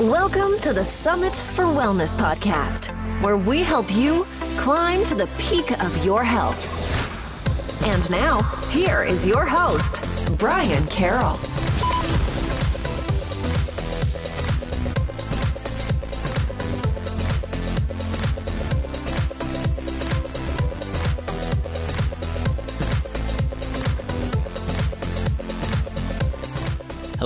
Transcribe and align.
Welcome 0.00 0.58
to 0.60 0.74
the 0.74 0.84
Summit 0.84 1.34
for 1.34 1.64
Wellness 1.64 2.14
podcast, 2.14 2.88
where 3.22 3.38
we 3.38 3.62
help 3.62 3.90
you 3.96 4.26
climb 4.58 5.02
to 5.04 5.14
the 5.14 5.26
peak 5.38 5.70
of 5.82 6.04
your 6.04 6.22
health. 6.22 7.82
And 7.86 8.10
now, 8.10 8.42
here 8.68 9.04
is 9.04 9.26
your 9.26 9.46
host, 9.46 10.06
Brian 10.36 10.86
Carroll. 10.88 11.38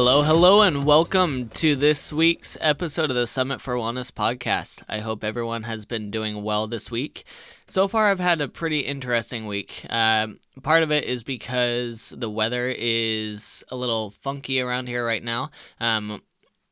Hello, 0.02 0.22
hello, 0.22 0.62
and 0.62 0.84
welcome 0.84 1.50
to 1.50 1.76
this 1.76 2.10
week's 2.10 2.56
episode 2.62 3.10
of 3.10 3.16
the 3.16 3.26
Summit 3.26 3.60
for 3.60 3.74
Wellness 3.74 4.10
podcast. 4.10 4.82
I 4.88 5.00
hope 5.00 5.22
everyone 5.22 5.64
has 5.64 5.84
been 5.84 6.10
doing 6.10 6.42
well 6.42 6.66
this 6.66 6.90
week. 6.90 7.24
So 7.66 7.86
far, 7.86 8.10
I've 8.10 8.18
had 8.18 8.40
a 8.40 8.48
pretty 8.48 8.80
interesting 8.80 9.46
week. 9.46 9.84
Um, 9.90 10.40
part 10.62 10.82
of 10.82 10.90
it 10.90 11.04
is 11.04 11.22
because 11.22 12.14
the 12.16 12.30
weather 12.30 12.74
is 12.78 13.62
a 13.68 13.76
little 13.76 14.12
funky 14.12 14.62
around 14.62 14.88
here 14.88 15.04
right 15.04 15.22
now. 15.22 15.50
Um, 15.80 16.22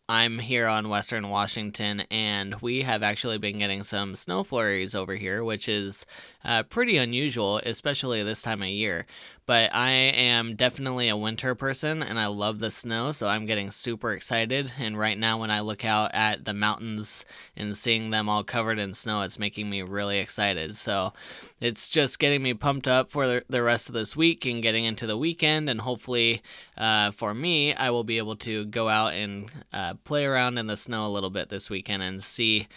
I'm 0.08 0.38
here 0.38 0.66
on 0.66 0.88
Western 0.88 1.28
Washington, 1.28 2.04
and 2.10 2.54
we 2.62 2.80
have 2.80 3.02
actually 3.02 3.36
been 3.36 3.58
getting 3.58 3.82
some 3.82 4.14
snow 4.14 4.42
flurries 4.42 4.94
over 4.94 5.14
here, 5.16 5.44
which 5.44 5.68
is 5.68 6.06
uh, 6.46 6.62
pretty 6.62 6.96
unusual, 6.96 7.58
especially 7.58 8.22
this 8.22 8.40
time 8.40 8.62
of 8.62 8.68
year. 8.68 9.04
But 9.48 9.74
I 9.74 9.92
am 9.92 10.56
definitely 10.56 11.08
a 11.08 11.16
winter 11.16 11.54
person, 11.54 12.02
and 12.02 12.20
I 12.20 12.26
love 12.26 12.58
the 12.58 12.70
snow, 12.70 13.12
so 13.12 13.28
I'm 13.28 13.46
getting 13.46 13.70
super 13.70 14.12
excited. 14.12 14.74
And 14.78 14.98
right 14.98 15.16
now, 15.16 15.40
when 15.40 15.50
I 15.50 15.60
look 15.60 15.86
out 15.86 16.10
at 16.12 16.44
the 16.44 16.52
mountains 16.52 17.24
and 17.56 17.74
seeing 17.74 18.10
them 18.10 18.28
all 18.28 18.44
covered 18.44 18.78
in 18.78 18.92
snow, 18.92 19.22
it's 19.22 19.38
making 19.38 19.70
me 19.70 19.80
really 19.80 20.18
excited. 20.18 20.76
So 20.76 21.14
it's 21.62 21.88
just 21.88 22.18
getting 22.18 22.42
me 22.42 22.52
pumped 22.52 22.86
up 22.86 23.10
for 23.10 23.40
the 23.48 23.62
rest 23.62 23.88
of 23.88 23.94
this 23.94 24.14
week 24.14 24.44
and 24.44 24.62
getting 24.62 24.84
into 24.84 25.06
the 25.06 25.16
weekend. 25.16 25.70
And 25.70 25.80
hopefully, 25.80 26.42
uh, 26.76 27.12
for 27.12 27.32
me, 27.32 27.72
I 27.72 27.88
will 27.88 28.04
be 28.04 28.18
able 28.18 28.36
to 28.36 28.66
go 28.66 28.90
out 28.90 29.14
and 29.14 29.50
uh, 29.72 29.94
play 30.04 30.26
around 30.26 30.58
in 30.58 30.66
the 30.66 30.76
snow 30.76 31.06
a 31.06 31.08
little 31.08 31.30
bit 31.30 31.48
this 31.48 31.70
weekend 31.70 32.02
and 32.02 32.22
see 32.22 32.68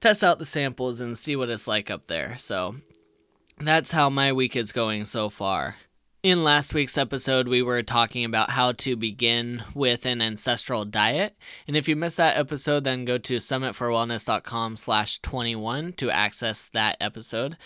test 0.00 0.24
out 0.24 0.38
the 0.38 0.46
samples 0.46 0.98
and 0.98 1.18
see 1.18 1.36
what 1.36 1.50
it's 1.50 1.68
like 1.68 1.90
up 1.90 2.06
there. 2.06 2.38
So 2.38 2.76
that's 3.58 3.92
how 3.92 4.08
my 4.08 4.32
week 4.32 4.56
is 4.56 4.72
going 4.72 5.04
so 5.04 5.28
far. 5.28 5.76
In 6.22 6.42
last 6.42 6.74
week's 6.74 6.98
episode, 6.98 7.46
we 7.46 7.62
were 7.62 7.82
talking 7.82 8.24
about 8.24 8.50
how 8.50 8.72
to 8.72 8.96
begin 8.96 9.62
with 9.74 10.04
an 10.06 10.20
ancestral 10.20 10.84
diet. 10.84 11.36
And 11.68 11.76
if 11.76 11.88
you 11.88 11.94
missed 11.94 12.16
that 12.16 12.36
episode, 12.36 12.84
then 12.84 13.04
go 13.04 13.16
to 13.18 13.36
summitforwellness.com 13.36 14.76
slash 14.76 15.20
21 15.20 15.92
to 15.94 16.10
access 16.10 16.64
that 16.72 16.96
episode. 17.00 17.56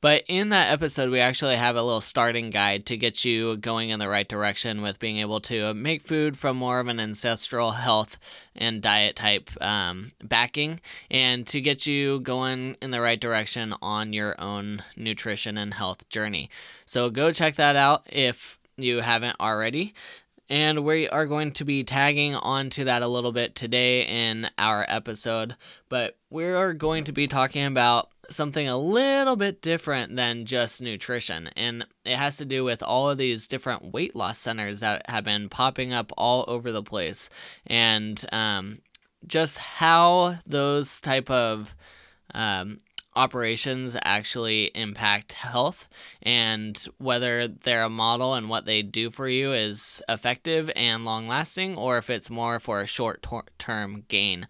But 0.00 0.24
in 0.28 0.48
that 0.48 0.72
episode, 0.72 1.10
we 1.10 1.20
actually 1.20 1.56
have 1.56 1.76
a 1.76 1.82
little 1.82 2.00
starting 2.00 2.50
guide 2.50 2.86
to 2.86 2.96
get 2.96 3.24
you 3.24 3.56
going 3.58 3.90
in 3.90 3.98
the 3.98 4.08
right 4.08 4.28
direction 4.28 4.80
with 4.80 4.98
being 4.98 5.18
able 5.18 5.40
to 5.42 5.74
make 5.74 6.02
food 6.02 6.38
from 6.38 6.56
more 6.56 6.80
of 6.80 6.88
an 6.88 6.98
ancestral 6.98 7.72
health 7.72 8.18
and 8.56 8.80
diet 8.80 9.16
type 9.16 9.50
um, 9.60 10.10
backing 10.22 10.80
and 11.10 11.46
to 11.48 11.60
get 11.60 11.86
you 11.86 12.20
going 12.20 12.76
in 12.80 12.90
the 12.90 13.00
right 13.00 13.20
direction 13.20 13.74
on 13.82 14.12
your 14.12 14.40
own 14.40 14.82
nutrition 14.96 15.58
and 15.58 15.74
health 15.74 16.08
journey. 16.08 16.48
So 16.86 17.10
go 17.10 17.30
check 17.32 17.56
that 17.56 17.76
out 17.76 18.04
if 18.06 18.58
you 18.76 19.00
haven't 19.00 19.36
already. 19.38 19.94
And 20.50 20.84
we 20.84 21.08
are 21.08 21.26
going 21.26 21.52
to 21.52 21.64
be 21.64 21.84
tagging 21.84 22.34
onto 22.34 22.82
that 22.84 23.02
a 23.02 23.08
little 23.08 23.30
bit 23.30 23.54
today 23.54 24.02
in 24.02 24.50
our 24.58 24.84
episode. 24.88 25.54
But 25.88 26.18
we 26.28 26.44
are 26.44 26.74
going 26.74 27.04
to 27.04 27.12
be 27.12 27.28
talking 27.28 27.64
about 27.64 28.08
something 28.28 28.68
a 28.68 28.76
little 28.76 29.36
bit 29.36 29.62
different 29.62 30.16
than 30.16 30.44
just 30.44 30.82
nutrition. 30.82 31.50
And 31.56 31.86
it 32.04 32.16
has 32.16 32.36
to 32.38 32.44
do 32.44 32.64
with 32.64 32.82
all 32.82 33.10
of 33.10 33.18
these 33.18 33.46
different 33.46 33.92
weight 33.92 34.16
loss 34.16 34.38
centers 34.38 34.80
that 34.80 35.08
have 35.08 35.22
been 35.22 35.48
popping 35.48 35.92
up 35.92 36.10
all 36.18 36.44
over 36.48 36.72
the 36.72 36.82
place. 36.82 37.30
And 37.68 38.22
um, 38.32 38.80
just 39.28 39.58
how 39.58 40.38
those 40.46 41.00
type 41.00 41.30
of 41.30 41.76
um, 42.34 42.78
operations 43.20 43.98
actually 44.02 44.70
impact 44.74 45.34
health 45.34 45.88
and 46.22 46.88
whether 46.96 47.46
they're 47.46 47.82
a 47.82 47.90
model 47.90 48.32
and 48.32 48.48
what 48.48 48.64
they 48.64 48.80
do 48.80 49.10
for 49.10 49.28
you 49.28 49.52
is 49.52 50.00
effective 50.08 50.70
and 50.74 51.04
long 51.04 51.28
lasting 51.28 51.76
or 51.76 51.98
if 51.98 52.08
it's 52.08 52.30
more 52.30 52.58
for 52.58 52.80
a 52.80 52.86
short 52.86 53.26
term 53.58 54.04
gain. 54.08 54.48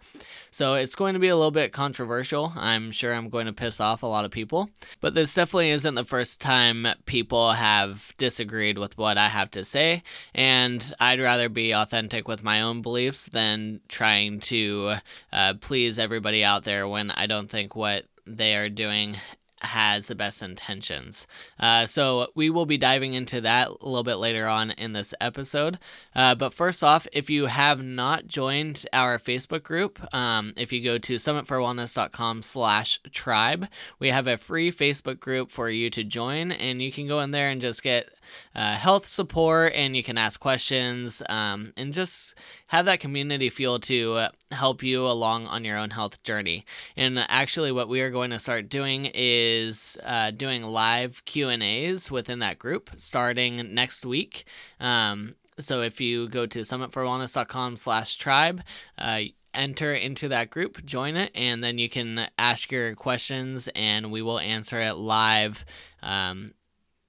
So 0.52 0.74
it's 0.74 0.94
going 0.94 1.14
to 1.14 1.20
be 1.20 1.28
a 1.28 1.36
little 1.36 1.50
bit 1.50 1.72
controversial. 1.72 2.52
I'm 2.56 2.92
sure 2.92 3.12
I'm 3.12 3.28
going 3.28 3.46
to 3.46 3.52
piss 3.52 3.80
off 3.80 4.02
a 4.02 4.06
lot 4.06 4.24
of 4.24 4.30
people, 4.30 4.70
but 5.00 5.14
this 5.14 5.34
definitely 5.34 5.70
isn't 5.70 5.94
the 5.94 6.04
first 6.04 6.40
time 6.40 6.86
people 7.06 7.52
have 7.52 8.12
disagreed 8.18 8.78
with 8.78 8.98
what 8.98 9.16
I 9.18 9.28
have 9.28 9.50
to 9.52 9.64
say, 9.64 10.02
and 10.34 10.92
I'd 10.98 11.20
rather 11.20 11.48
be 11.48 11.72
authentic 11.72 12.26
with 12.26 12.44
my 12.44 12.62
own 12.62 12.82
beliefs 12.82 13.26
than 13.26 13.80
trying 13.88 14.40
to 14.40 14.94
uh, 15.32 15.54
please 15.60 15.98
everybody 15.98 16.44
out 16.44 16.64
there 16.64 16.88
when 16.88 17.10
I 17.12 17.26
don't 17.26 17.50
think 17.50 17.76
what 17.76 18.06
they 18.36 18.56
are 18.56 18.68
doing 18.68 19.16
has 19.62 20.08
the 20.08 20.14
best 20.14 20.42
intentions. 20.42 21.26
Uh, 21.58 21.84
so 21.86 22.28
we 22.34 22.50
will 22.50 22.66
be 22.66 22.78
diving 22.78 23.14
into 23.14 23.40
that 23.42 23.68
a 23.68 23.86
little 23.86 24.04
bit 24.04 24.16
later 24.16 24.46
on 24.46 24.70
in 24.72 24.92
this 24.92 25.14
episode. 25.20 25.78
Uh, 26.14 26.34
but 26.34 26.54
first 26.54 26.82
off, 26.82 27.06
if 27.12 27.28
you 27.28 27.46
have 27.46 27.82
not 27.82 28.26
joined 28.26 28.86
our 28.92 29.18
Facebook 29.18 29.62
group, 29.62 30.00
um, 30.14 30.54
if 30.56 30.72
you 30.72 30.82
go 30.82 30.98
to 30.98 31.16
summitforwellness.com 31.16 32.42
slash 32.42 33.00
tribe, 33.12 33.66
we 33.98 34.08
have 34.08 34.26
a 34.26 34.38
free 34.38 34.72
Facebook 34.72 35.20
group 35.20 35.50
for 35.50 35.68
you 35.68 35.90
to 35.90 36.04
join 36.04 36.52
and 36.52 36.80
you 36.80 36.90
can 36.90 37.06
go 37.06 37.20
in 37.20 37.30
there 37.30 37.50
and 37.50 37.60
just 37.60 37.82
get 37.82 38.08
uh, 38.54 38.74
health 38.74 39.06
support 39.06 39.72
and 39.74 39.96
you 39.96 40.02
can 40.02 40.18
ask 40.18 40.40
questions 40.40 41.22
um, 41.28 41.72
and 41.76 41.92
just 41.92 42.34
have 42.68 42.84
that 42.84 43.00
community 43.00 43.50
feel 43.50 43.78
to 43.80 44.14
uh, 44.14 44.28
help 44.52 44.82
you 44.82 45.06
along 45.06 45.46
on 45.46 45.64
your 45.64 45.78
own 45.78 45.90
health 45.90 46.22
journey. 46.22 46.64
And 46.96 47.18
actually 47.28 47.72
what 47.72 47.88
we 47.88 48.00
are 48.00 48.10
going 48.10 48.30
to 48.30 48.38
start 48.38 48.68
doing 48.68 49.10
is 49.14 49.96
uh, 50.04 50.30
doing 50.30 50.62
live 50.62 51.24
q 51.24 51.48
and 51.48 51.62
a's 51.62 52.10
within 52.10 52.38
that 52.40 52.58
group 52.58 52.90
starting 52.96 53.74
next 53.74 54.04
week. 54.06 54.44
Um, 54.78 55.36
so 55.58 55.82
if 55.82 56.00
you 56.00 56.28
go 56.28 56.46
to 56.46 56.60
summitforwellness.com 56.60 57.76
slash 57.76 58.16
tribe 58.16 58.62
uh, 58.98 59.20
enter 59.54 59.94
into 59.94 60.28
that 60.28 60.50
group, 60.50 60.84
join 60.84 61.16
it, 61.16 61.30
and 61.34 61.62
then 61.62 61.78
you 61.78 61.88
can 61.88 62.28
ask 62.38 62.70
your 62.70 62.94
questions 62.94 63.68
and 63.74 64.10
we 64.10 64.22
will 64.22 64.38
answer 64.38 64.80
it 64.80 64.94
live 64.94 65.64
um, 66.02 66.52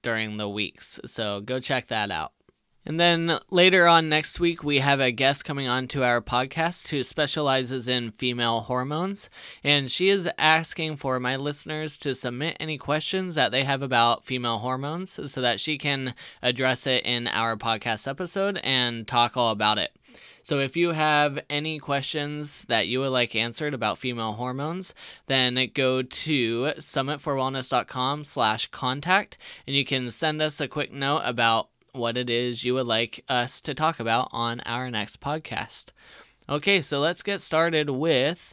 during 0.02 0.36
the 0.36 0.48
weeks. 0.48 1.00
So 1.04 1.40
go 1.40 1.60
check 1.60 1.88
that 1.88 2.10
out. 2.10 2.32
And 2.84 2.98
then 2.98 3.38
later 3.50 3.86
on 3.86 4.08
next 4.08 4.40
week, 4.40 4.64
we 4.64 4.80
have 4.80 4.98
a 4.98 5.12
guest 5.12 5.44
coming 5.44 5.68
on 5.68 5.86
to 5.88 6.02
our 6.02 6.20
podcast 6.20 6.88
who 6.88 7.04
specializes 7.04 7.86
in 7.86 8.10
female 8.10 8.60
hormones. 8.60 9.30
And 9.62 9.88
she 9.88 10.08
is 10.08 10.28
asking 10.36 10.96
for 10.96 11.20
my 11.20 11.36
listeners 11.36 11.96
to 11.98 12.12
submit 12.14 12.56
any 12.58 12.78
questions 12.78 13.36
that 13.36 13.52
they 13.52 13.62
have 13.62 13.82
about 13.82 14.24
female 14.24 14.58
hormones 14.58 15.30
so 15.30 15.40
that 15.40 15.60
she 15.60 15.78
can 15.78 16.14
address 16.42 16.86
it 16.88 17.04
in 17.04 17.28
our 17.28 17.56
podcast 17.56 18.08
episode 18.08 18.58
and 18.64 19.06
talk 19.06 19.36
all 19.36 19.52
about 19.52 19.78
it. 19.78 19.92
So 20.42 20.58
if 20.58 20.76
you 20.76 20.90
have 20.90 21.38
any 21.48 21.78
questions 21.78 22.64
that 22.64 22.88
you 22.88 23.00
would 23.00 23.10
like 23.10 23.36
answered 23.36 23.74
about 23.74 23.98
female 23.98 24.32
hormones, 24.32 24.92
then 25.26 25.70
go 25.72 26.02
to 26.02 26.72
summitforwellness.com 26.76 28.24
slash 28.24 28.66
contact 28.68 29.38
and 29.66 29.76
you 29.76 29.84
can 29.84 30.10
send 30.10 30.42
us 30.42 30.60
a 30.60 30.68
quick 30.68 30.92
note 30.92 31.22
about 31.24 31.68
what 31.92 32.16
it 32.16 32.28
is 32.28 32.64
you 32.64 32.74
would 32.74 32.86
like 32.86 33.24
us 33.28 33.60
to 33.60 33.74
talk 33.74 34.00
about 34.00 34.28
on 34.32 34.60
our 34.60 34.90
next 34.90 35.20
podcast. 35.20 35.92
Okay, 36.48 36.82
so 36.82 36.98
let's 36.98 37.22
get 37.22 37.40
started 37.40 37.90
with 37.90 38.52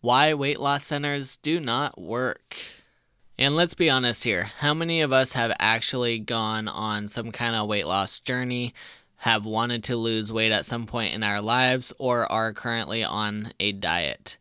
why 0.00 0.34
weight 0.34 0.58
loss 0.58 0.84
centers 0.84 1.36
do 1.36 1.60
not 1.60 2.00
work. 2.00 2.56
And 3.38 3.56
let's 3.56 3.74
be 3.74 3.88
honest 3.88 4.24
here 4.24 4.50
how 4.58 4.74
many 4.74 5.00
of 5.00 5.12
us 5.12 5.34
have 5.34 5.52
actually 5.58 6.18
gone 6.18 6.68
on 6.68 7.06
some 7.08 7.30
kind 7.32 7.54
of 7.54 7.68
weight 7.68 7.86
loss 7.86 8.18
journey? 8.18 8.74
Have 9.20 9.44
wanted 9.44 9.84
to 9.84 9.96
lose 9.96 10.32
weight 10.32 10.50
at 10.50 10.64
some 10.64 10.86
point 10.86 11.14
in 11.14 11.22
our 11.22 11.40
lives 11.40 11.92
or 11.98 12.30
are 12.32 12.52
currently 12.52 13.04
on 13.04 13.52
a 13.60 13.72
diet. 13.72 14.38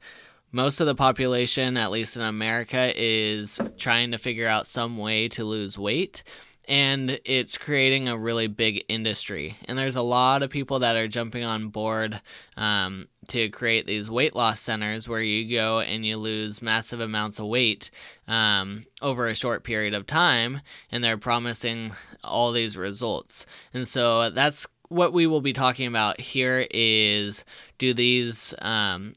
Most 0.52 0.80
of 0.80 0.88
the 0.88 0.96
population, 0.96 1.78
at 1.78 1.92
least 1.92 2.16
in 2.18 2.24
America, 2.24 2.92
is 2.96 3.60
trying 3.78 4.12
to 4.12 4.18
figure 4.18 4.48
out 4.48 4.66
some 4.66 4.98
way 4.98 5.28
to 5.30 5.44
lose 5.44 5.78
weight 5.78 6.24
and 6.70 7.20
it's 7.26 7.58
creating 7.58 8.08
a 8.08 8.18
really 8.18 8.46
big 8.46 8.86
industry. 8.88 9.58
And 9.66 9.78
there's 9.78 9.96
a 9.96 10.04
lot 10.04 10.44
of 10.44 10.52
people 10.52 10.80
that 10.80 10.96
are 10.96 11.08
jumping 11.08 11.44
on 11.44 11.70
board 11.70 12.22
um, 12.56 13.08
to 13.30 13.50
create 13.50 13.86
these 13.86 14.10
weight 14.10 14.36
loss 14.36 14.60
centers 14.60 15.08
where 15.08 15.22
you 15.22 15.56
go 15.56 15.80
and 15.80 16.06
you 16.06 16.18
lose 16.18 16.62
massive 16.62 17.00
amounts 17.00 17.40
of 17.40 17.48
weight 17.48 17.90
um, 18.28 18.84
over 19.02 19.28
a 19.28 19.36
short 19.36 19.64
period 19.64 19.94
of 19.94 20.06
time, 20.06 20.62
and 20.92 21.04
they're 21.04 21.18
promising 21.18 21.94
all 22.24 22.52
these 22.52 22.78
results. 22.78 23.46
And 23.74 23.88
so 23.88 24.30
that's 24.30 24.68
what 24.90 25.14
we 25.14 25.28
will 25.28 25.42
be 25.42 25.54
talking 25.54 25.88
about 25.88 26.20
here 26.20 26.68
is 26.72 27.46
do 27.78 27.94
these 27.94 28.54
um, 28.60 29.14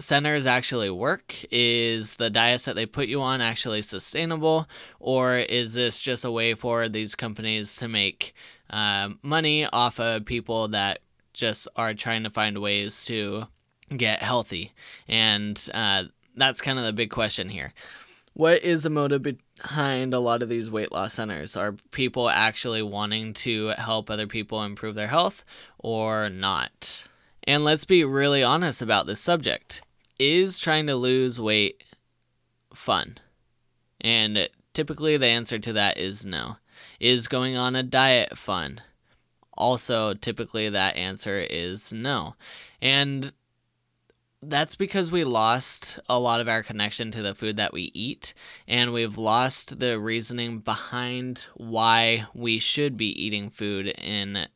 centers 0.00 0.46
actually 0.46 0.90
work? 0.90 1.34
Is 1.50 2.14
the 2.14 2.28
diets 2.28 2.64
that 2.66 2.74
they 2.74 2.86
put 2.86 3.08
you 3.08 3.22
on 3.22 3.40
actually 3.40 3.82
sustainable? 3.82 4.68
Or 5.00 5.36
is 5.38 5.74
this 5.74 6.00
just 6.00 6.24
a 6.24 6.30
way 6.30 6.54
for 6.54 6.88
these 6.88 7.14
companies 7.14 7.76
to 7.76 7.88
make 7.88 8.34
uh, 8.68 9.10
money 9.22 9.66
off 9.66 9.98
of 10.00 10.24
people 10.24 10.68
that 10.68 11.00
just 11.32 11.68
are 11.76 11.94
trying 11.94 12.24
to 12.24 12.30
find 12.30 12.58
ways 12.58 13.04
to 13.06 13.44
get 13.96 14.22
healthy? 14.22 14.72
And 15.08 15.60
uh, 15.72 16.04
that's 16.36 16.60
kind 16.60 16.78
of 16.78 16.84
the 16.84 16.92
big 16.92 17.10
question 17.10 17.48
here. 17.48 17.72
What 18.34 18.62
is 18.62 18.84
the 18.84 18.90
motive 18.90 19.22
behind 19.22 20.14
a 20.14 20.18
lot 20.18 20.42
of 20.42 20.48
these 20.48 20.70
weight 20.70 20.90
loss 20.90 21.14
centers? 21.14 21.56
Are 21.56 21.72
people 21.90 22.30
actually 22.30 22.82
wanting 22.82 23.34
to 23.34 23.68
help 23.76 24.08
other 24.08 24.26
people 24.26 24.62
improve 24.62 24.94
their 24.94 25.08
health 25.08 25.44
or 25.78 26.30
not? 26.30 27.06
And 27.44 27.64
let's 27.64 27.84
be 27.84 28.04
really 28.04 28.42
honest 28.42 28.80
about 28.80 29.06
this 29.06 29.20
subject. 29.20 29.82
Is 30.18 30.58
trying 30.58 30.86
to 30.86 30.94
lose 30.94 31.40
weight 31.40 31.84
fun? 32.72 33.18
And 34.00 34.48
typically 34.72 35.16
the 35.16 35.26
answer 35.26 35.58
to 35.58 35.72
that 35.74 35.98
is 35.98 36.24
no. 36.24 36.56
Is 37.00 37.28
going 37.28 37.56
on 37.56 37.76
a 37.76 37.82
diet 37.82 38.38
fun? 38.38 38.80
Also, 39.54 40.14
typically 40.14 40.68
that 40.68 40.96
answer 40.96 41.38
is 41.38 41.92
no. 41.92 42.34
And 42.80 43.32
that's 44.42 44.74
because 44.74 45.12
we 45.12 45.22
lost 45.22 46.00
a 46.08 46.18
lot 46.18 46.40
of 46.40 46.48
our 46.48 46.62
connection 46.62 47.12
to 47.12 47.22
the 47.22 47.34
food 47.34 47.56
that 47.58 47.72
we 47.72 47.92
eat, 47.94 48.34
and 48.66 48.92
we've 48.92 49.16
lost 49.16 49.78
the 49.78 50.00
reasoning 50.00 50.58
behind 50.58 51.46
why 51.54 52.26
we 52.34 52.58
should 52.58 52.96
be 52.96 53.06
eating 53.24 53.50
food 53.50 53.86
in 53.86 54.48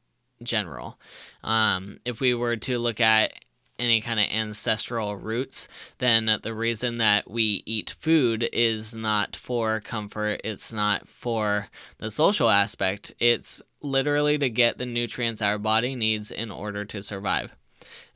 general. 0.42 0.98
Um, 1.44 2.00
if 2.04 2.20
we 2.20 2.34
were 2.34 2.56
to 2.56 2.78
look 2.78 3.00
at 3.00 3.32
any 3.78 4.00
kind 4.00 4.20
of 4.20 4.26
ancestral 4.26 5.16
roots, 5.16 5.68
then 5.98 6.38
the 6.42 6.54
reason 6.54 6.98
that 6.98 7.30
we 7.30 7.62
eat 7.66 7.90
food 7.98 8.48
is 8.52 8.94
not 8.94 9.36
for 9.36 9.80
comfort, 9.80 10.40
it's 10.44 10.72
not 10.72 11.08
for 11.08 11.68
the 11.98 12.10
social 12.10 12.50
aspect, 12.50 13.12
it's 13.20 13.62
literally 13.80 14.38
to 14.38 14.48
get 14.50 14.78
the 14.78 14.86
nutrients 14.86 15.42
our 15.42 15.58
body 15.58 15.94
needs 15.94 16.30
in 16.30 16.50
order 16.50 16.84
to 16.84 17.02
survive. 17.02 17.52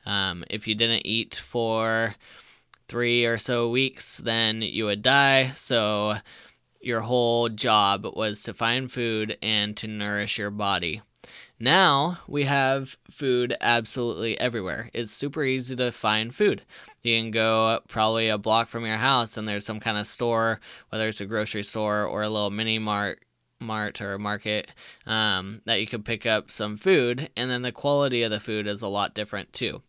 Um, 0.05 0.43
if 0.49 0.67
you 0.67 0.75
didn't 0.75 1.05
eat 1.05 1.35
for 1.35 2.15
three 2.87 3.25
or 3.25 3.37
so 3.37 3.69
weeks, 3.69 4.17
then 4.17 4.61
you 4.61 4.85
would 4.85 5.01
die. 5.01 5.51
So 5.51 6.15
your 6.81 7.01
whole 7.01 7.47
job 7.47 8.05
was 8.15 8.43
to 8.43 8.53
find 8.53 8.91
food 8.91 9.37
and 9.41 9.77
to 9.77 9.87
nourish 9.87 10.37
your 10.37 10.49
body. 10.49 11.01
Now 11.61 12.17
we 12.27 12.45
have 12.45 12.97
food 13.11 13.55
absolutely 13.61 14.35
everywhere. 14.39 14.89
It's 14.93 15.11
super 15.11 15.43
easy 15.43 15.75
to 15.75 15.91
find 15.91 16.33
food. 16.33 16.63
You 17.03 17.21
can 17.21 17.29
go 17.29 17.81
probably 17.87 18.29
a 18.29 18.39
block 18.39 18.67
from 18.67 18.83
your 18.83 18.97
house 18.97 19.37
and 19.37 19.47
there's 19.47 19.63
some 19.63 19.79
kind 19.79 19.99
of 19.99 20.07
store, 20.07 20.59
whether 20.89 21.07
it's 21.07 21.21
a 21.21 21.27
grocery 21.27 21.61
store 21.61 22.03
or 22.03 22.23
a 22.23 22.29
little 22.29 22.49
mini 22.49 22.79
mart 22.79 23.23
mart 23.59 24.01
or 24.01 24.17
market 24.17 24.71
um, 25.05 25.61
that 25.65 25.79
you 25.79 25.85
could 25.85 26.03
pick 26.03 26.25
up 26.25 26.49
some 26.49 26.77
food 26.77 27.29
and 27.37 27.51
then 27.51 27.61
the 27.61 27.71
quality 27.71 28.23
of 28.23 28.31
the 28.31 28.39
food 28.39 28.65
is 28.65 28.81
a 28.81 28.87
lot 28.87 29.13
different 29.13 29.53
too 29.53 29.83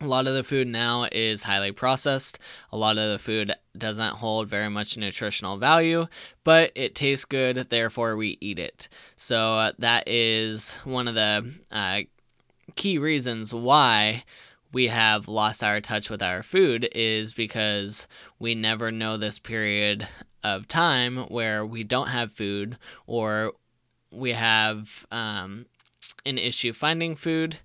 a 0.00 0.06
lot 0.06 0.26
of 0.26 0.34
the 0.34 0.44
food 0.44 0.68
now 0.68 1.06
is 1.10 1.42
highly 1.42 1.72
processed. 1.72 2.38
A 2.72 2.76
lot 2.76 2.98
of 2.98 3.10
the 3.10 3.18
food 3.18 3.54
doesn't 3.76 4.14
hold 4.14 4.48
very 4.48 4.68
much 4.68 4.96
nutritional 4.96 5.56
value, 5.56 6.06
but 6.44 6.72
it 6.74 6.94
tastes 6.94 7.24
good, 7.24 7.66
therefore 7.70 8.16
we 8.16 8.38
eat 8.40 8.58
it. 8.58 8.88
So 9.16 9.54
uh, 9.54 9.72
that 9.78 10.08
is 10.08 10.74
one 10.84 11.08
of 11.08 11.14
the 11.14 11.52
uh, 11.70 12.00
key 12.76 12.98
reasons 12.98 13.52
why 13.52 14.24
we 14.72 14.88
have 14.88 15.28
lost 15.28 15.64
our 15.64 15.80
touch 15.80 16.10
with 16.10 16.22
our 16.22 16.42
food 16.42 16.88
is 16.92 17.32
because 17.32 18.06
we 18.38 18.54
never 18.54 18.92
know 18.92 19.16
this 19.16 19.38
period 19.38 20.06
of 20.44 20.68
time 20.68 21.16
where 21.28 21.64
we 21.64 21.82
don't 21.82 22.08
have 22.08 22.32
food 22.32 22.76
or 23.06 23.52
we 24.10 24.32
have 24.32 25.06
um, 25.10 25.66
an 26.24 26.38
issue 26.38 26.72
finding 26.72 27.16
food 27.16 27.58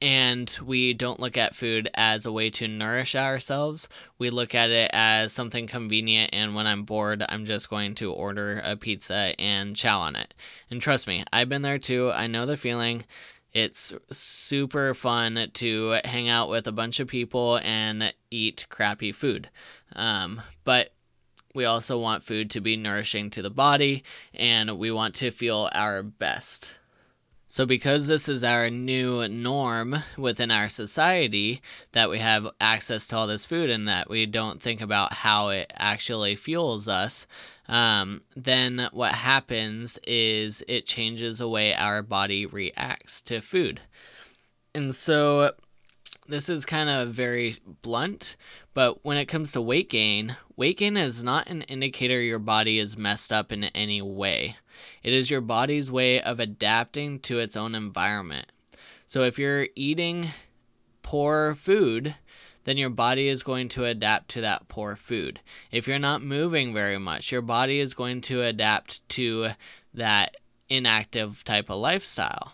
and 0.00 0.56
we 0.64 0.94
don't 0.94 1.20
look 1.20 1.36
at 1.36 1.56
food 1.56 1.90
as 1.94 2.24
a 2.24 2.32
way 2.32 2.50
to 2.50 2.68
nourish 2.68 3.14
ourselves. 3.14 3.88
We 4.18 4.30
look 4.30 4.54
at 4.54 4.70
it 4.70 4.90
as 4.92 5.32
something 5.32 5.66
convenient, 5.66 6.30
and 6.32 6.54
when 6.54 6.66
I'm 6.66 6.84
bored, 6.84 7.24
I'm 7.28 7.44
just 7.44 7.68
going 7.68 7.94
to 7.96 8.12
order 8.12 8.60
a 8.64 8.76
pizza 8.76 9.34
and 9.38 9.74
chow 9.74 10.00
on 10.00 10.16
it. 10.16 10.34
And 10.70 10.80
trust 10.80 11.06
me, 11.06 11.24
I've 11.32 11.48
been 11.48 11.62
there 11.62 11.78
too. 11.78 12.12
I 12.12 12.26
know 12.26 12.46
the 12.46 12.56
feeling. 12.56 13.04
It's 13.52 13.94
super 14.10 14.94
fun 14.94 15.50
to 15.54 15.98
hang 16.04 16.28
out 16.28 16.48
with 16.48 16.68
a 16.68 16.72
bunch 16.72 17.00
of 17.00 17.08
people 17.08 17.58
and 17.64 18.12
eat 18.30 18.66
crappy 18.68 19.10
food. 19.10 19.48
Um, 19.96 20.42
but 20.64 20.92
we 21.54 21.64
also 21.64 21.98
want 21.98 22.24
food 22.24 22.50
to 22.52 22.60
be 22.60 22.76
nourishing 22.76 23.30
to 23.30 23.42
the 23.42 23.50
body, 23.50 24.04
and 24.34 24.78
we 24.78 24.90
want 24.90 25.16
to 25.16 25.30
feel 25.30 25.68
our 25.72 26.02
best. 26.02 26.77
So, 27.50 27.64
because 27.64 28.06
this 28.06 28.28
is 28.28 28.44
our 28.44 28.68
new 28.68 29.26
norm 29.26 30.02
within 30.18 30.50
our 30.50 30.68
society, 30.68 31.62
that 31.92 32.10
we 32.10 32.18
have 32.18 32.46
access 32.60 33.06
to 33.06 33.16
all 33.16 33.26
this 33.26 33.46
food 33.46 33.70
and 33.70 33.88
that 33.88 34.10
we 34.10 34.26
don't 34.26 34.62
think 34.62 34.82
about 34.82 35.14
how 35.14 35.48
it 35.48 35.72
actually 35.74 36.36
fuels 36.36 36.88
us, 36.88 37.26
um, 37.66 38.20
then 38.36 38.90
what 38.92 39.12
happens 39.12 39.98
is 40.06 40.62
it 40.68 40.84
changes 40.84 41.38
the 41.38 41.48
way 41.48 41.72
our 41.72 42.02
body 42.02 42.44
reacts 42.44 43.22
to 43.22 43.40
food. 43.40 43.80
And 44.74 44.94
so, 44.94 45.52
this 46.28 46.50
is 46.50 46.66
kind 46.66 46.90
of 46.90 47.14
very 47.14 47.56
blunt, 47.80 48.36
but 48.74 49.02
when 49.06 49.16
it 49.16 49.24
comes 49.24 49.52
to 49.52 49.62
weight 49.62 49.88
gain, 49.88 50.36
weight 50.54 50.76
gain 50.76 50.98
is 50.98 51.24
not 51.24 51.48
an 51.48 51.62
indicator 51.62 52.20
your 52.20 52.38
body 52.38 52.78
is 52.78 52.98
messed 52.98 53.32
up 53.32 53.50
in 53.50 53.64
any 53.64 54.02
way. 54.02 54.56
It 55.02 55.12
is 55.12 55.30
your 55.30 55.40
body's 55.40 55.90
way 55.90 56.20
of 56.20 56.40
adapting 56.40 57.20
to 57.20 57.38
its 57.38 57.56
own 57.56 57.74
environment. 57.74 58.52
So 59.06 59.22
if 59.22 59.38
you're 59.38 59.68
eating 59.74 60.28
poor 61.02 61.54
food, 61.54 62.14
then 62.64 62.76
your 62.76 62.90
body 62.90 63.28
is 63.28 63.42
going 63.42 63.70
to 63.70 63.86
adapt 63.86 64.28
to 64.28 64.42
that 64.42 64.68
poor 64.68 64.94
food. 64.94 65.40
If 65.72 65.88
you're 65.88 65.98
not 65.98 66.22
moving 66.22 66.74
very 66.74 66.98
much, 66.98 67.32
your 67.32 67.40
body 67.40 67.80
is 67.80 67.94
going 67.94 68.20
to 68.22 68.42
adapt 68.42 69.08
to 69.10 69.50
that 69.94 70.36
inactive 70.68 71.44
type 71.44 71.70
of 71.70 71.78
lifestyle. 71.78 72.52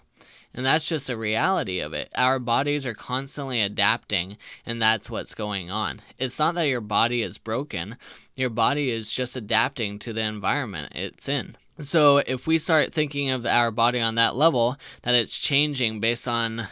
And 0.54 0.64
that's 0.64 0.86
just 0.86 1.10
a 1.10 1.16
reality 1.16 1.80
of 1.80 1.92
it. 1.92 2.12
Our 2.14 2.38
bodies 2.38 2.86
are 2.86 2.94
constantly 2.94 3.60
adapting, 3.60 4.36
and 4.64 4.80
that's 4.80 5.10
what's 5.10 5.34
going 5.34 5.68
on. 5.68 6.00
It's 6.16 6.38
not 6.38 6.54
that 6.54 6.68
your 6.68 6.80
body 6.80 7.22
is 7.22 7.38
broken, 7.38 7.96
your 8.36 8.50
body 8.50 8.90
is 8.90 9.12
just 9.12 9.34
adapting 9.34 9.98
to 9.98 10.12
the 10.12 10.22
environment 10.22 10.92
it's 10.94 11.28
in. 11.28 11.56
So 11.80 12.18
if 12.18 12.46
we 12.46 12.58
start 12.58 12.94
thinking 12.94 13.30
of 13.30 13.46
our 13.46 13.70
body 13.70 14.00
on 14.00 14.14
that 14.14 14.36
level, 14.36 14.76
that 15.02 15.14
it's 15.14 15.38
changing 15.38 16.00
based 16.00 16.28
on 16.28 16.68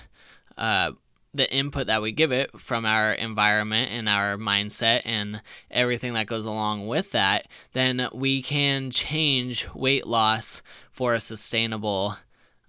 uh, 0.56 0.92
the 1.34 1.52
input 1.52 1.86
that 1.86 2.02
we 2.02 2.12
give 2.12 2.30
it 2.30 2.58
from 2.60 2.84
our 2.84 3.12
environment 3.12 3.90
and 3.90 4.08
our 4.08 4.36
mindset 4.36 5.02
and 5.04 5.40
everything 5.70 6.12
that 6.12 6.26
goes 6.26 6.44
along 6.44 6.86
with 6.86 7.12
that, 7.12 7.48
then 7.72 8.08
we 8.12 8.42
can 8.42 8.90
change 8.90 9.66
weight 9.74 10.06
loss 10.06 10.62
for 10.92 11.14
a 11.14 11.20
sustainable 11.20 12.16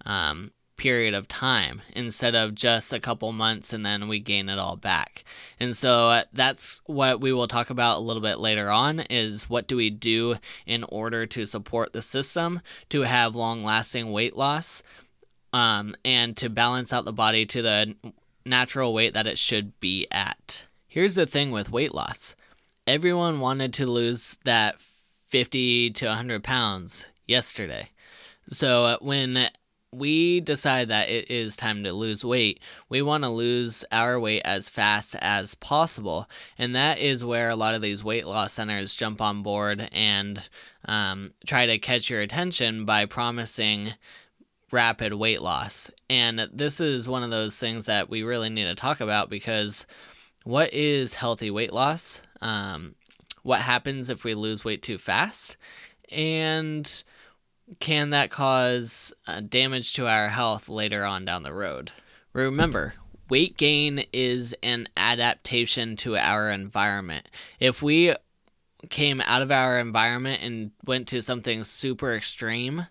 um, 0.04 0.50
period 0.76 1.14
of 1.14 1.28
time 1.28 1.82
instead 1.94 2.34
of 2.34 2.54
just 2.54 2.92
a 2.92 3.00
couple 3.00 3.32
months 3.32 3.72
and 3.72 3.84
then 3.84 4.08
we 4.08 4.18
gain 4.18 4.48
it 4.48 4.58
all 4.58 4.76
back. 4.76 5.24
And 5.60 5.76
so 5.76 6.08
uh, 6.08 6.24
that's 6.32 6.82
what 6.86 7.20
we 7.20 7.32
will 7.32 7.48
talk 7.48 7.70
about 7.70 7.98
a 7.98 8.00
little 8.00 8.22
bit 8.22 8.38
later 8.38 8.68
on 8.68 9.00
is 9.00 9.48
what 9.48 9.66
do 9.66 9.76
we 9.76 9.90
do 9.90 10.36
in 10.66 10.84
order 10.84 11.26
to 11.26 11.46
support 11.46 11.92
the 11.92 12.02
system 12.02 12.60
to 12.90 13.02
have 13.02 13.34
long-lasting 13.34 14.10
weight 14.10 14.36
loss 14.36 14.82
um, 15.52 15.94
and 16.04 16.36
to 16.36 16.50
balance 16.50 16.92
out 16.92 17.04
the 17.04 17.12
body 17.12 17.46
to 17.46 17.62
the 17.62 17.94
natural 18.44 18.92
weight 18.92 19.14
that 19.14 19.26
it 19.26 19.38
should 19.38 19.78
be 19.80 20.06
at. 20.10 20.66
Here's 20.88 21.14
the 21.14 21.26
thing 21.26 21.50
with 21.50 21.70
weight 21.70 21.94
loss. 21.94 22.34
Everyone 22.86 23.40
wanted 23.40 23.72
to 23.74 23.86
lose 23.86 24.36
that 24.44 24.76
50 25.28 25.90
to 25.90 26.06
100 26.06 26.44
pounds 26.44 27.06
yesterday. 27.26 27.90
So 28.50 28.84
uh, 28.84 28.96
when 29.00 29.48
we 29.94 30.40
decide 30.40 30.88
that 30.88 31.08
it 31.08 31.30
is 31.30 31.56
time 31.56 31.84
to 31.84 31.92
lose 31.92 32.24
weight, 32.24 32.60
we 32.88 33.02
want 33.02 33.24
to 33.24 33.30
lose 33.30 33.84
our 33.92 34.18
weight 34.18 34.42
as 34.44 34.68
fast 34.68 35.16
as 35.20 35.54
possible. 35.54 36.28
And 36.58 36.74
that 36.74 36.98
is 36.98 37.24
where 37.24 37.50
a 37.50 37.56
lot 37.56 37.74
of 37.74 37.82
these 37.82 38.04
weight 38.04 38.26
loss 38.26 38.52
centers 38.54 38.96
jump 38.96 39.20
on 39.20 39.42
board 39.42 39.88
and 39.92 40.48
um, 40.84 41.32
try 41.46 41.66
to 41.66 41.78
catch 41.78 42.10
your 42.10 42.20
attention 42.20 42.84
by 42.84 43.06
promising 43.06 43.94
rapid 44.70 45.14
weight 45.14 45.40
loss. 45.40 45.90
And 46.10 46.48
this 46.52 46.80
is 46.80 47.08
one 47.08 47.22
of 47.22 47.30
those 47.30 47.58
things 47.58 47.86
that 47.86 48.10
we 48.10 48.22
really 48.22 48.50
need 48.50 48.64
to 48.64 48.74
talk 48.74 49.00
about 49.00 49.30
because 49.30 49.86
what 50.44 50.74
is 50.74 51.14
healthy 51.14 51.50
weight 51.50 51.72
loss? 51.72 52.20
Um, 52.40 52.96
what 53.42 53.60
happens 53.60 54.10
if 54.10 54.24
we 54.24 54.34
lose 54.34 54.64
weight 54.64 54.82
too 54.82 54.98
fast? 54.98 55.56
And 56.10 57.04
can 57.80 58.10
that 58.10 58.30
cause 58.30 59.12
uh, 59.26 59.40
damage 59.40 59.94
to 59.94 60.06
our 60.06 60.28
health 60.28 60.68
later 60.68 61.04
on 61.04 61.24
down 61.24 61.42
the 61.42 61.52
road? 61.52 61.90
Remember, 62.32 62.94
weight 63.28 63.56
gain 63.56 64.04
is 64.12 64.54
an 64.62 64.88
adaptation 64.96 65.96
to 65.96 66.16
our 66.16 66.50
environment. 66.50 67.28
If 67.60 67.82
we 67.82 68.14
came 68.90 69.20
out 69.22 69.42
of 69.42 69.50
our 69.50 69.78
environment 69.78 70.42
and 70.42 70.72
went 70.84 71.08
to 71.08 71.22
something 71.22 71.64
super 71.64 72.14
extreme, 72.14 72.86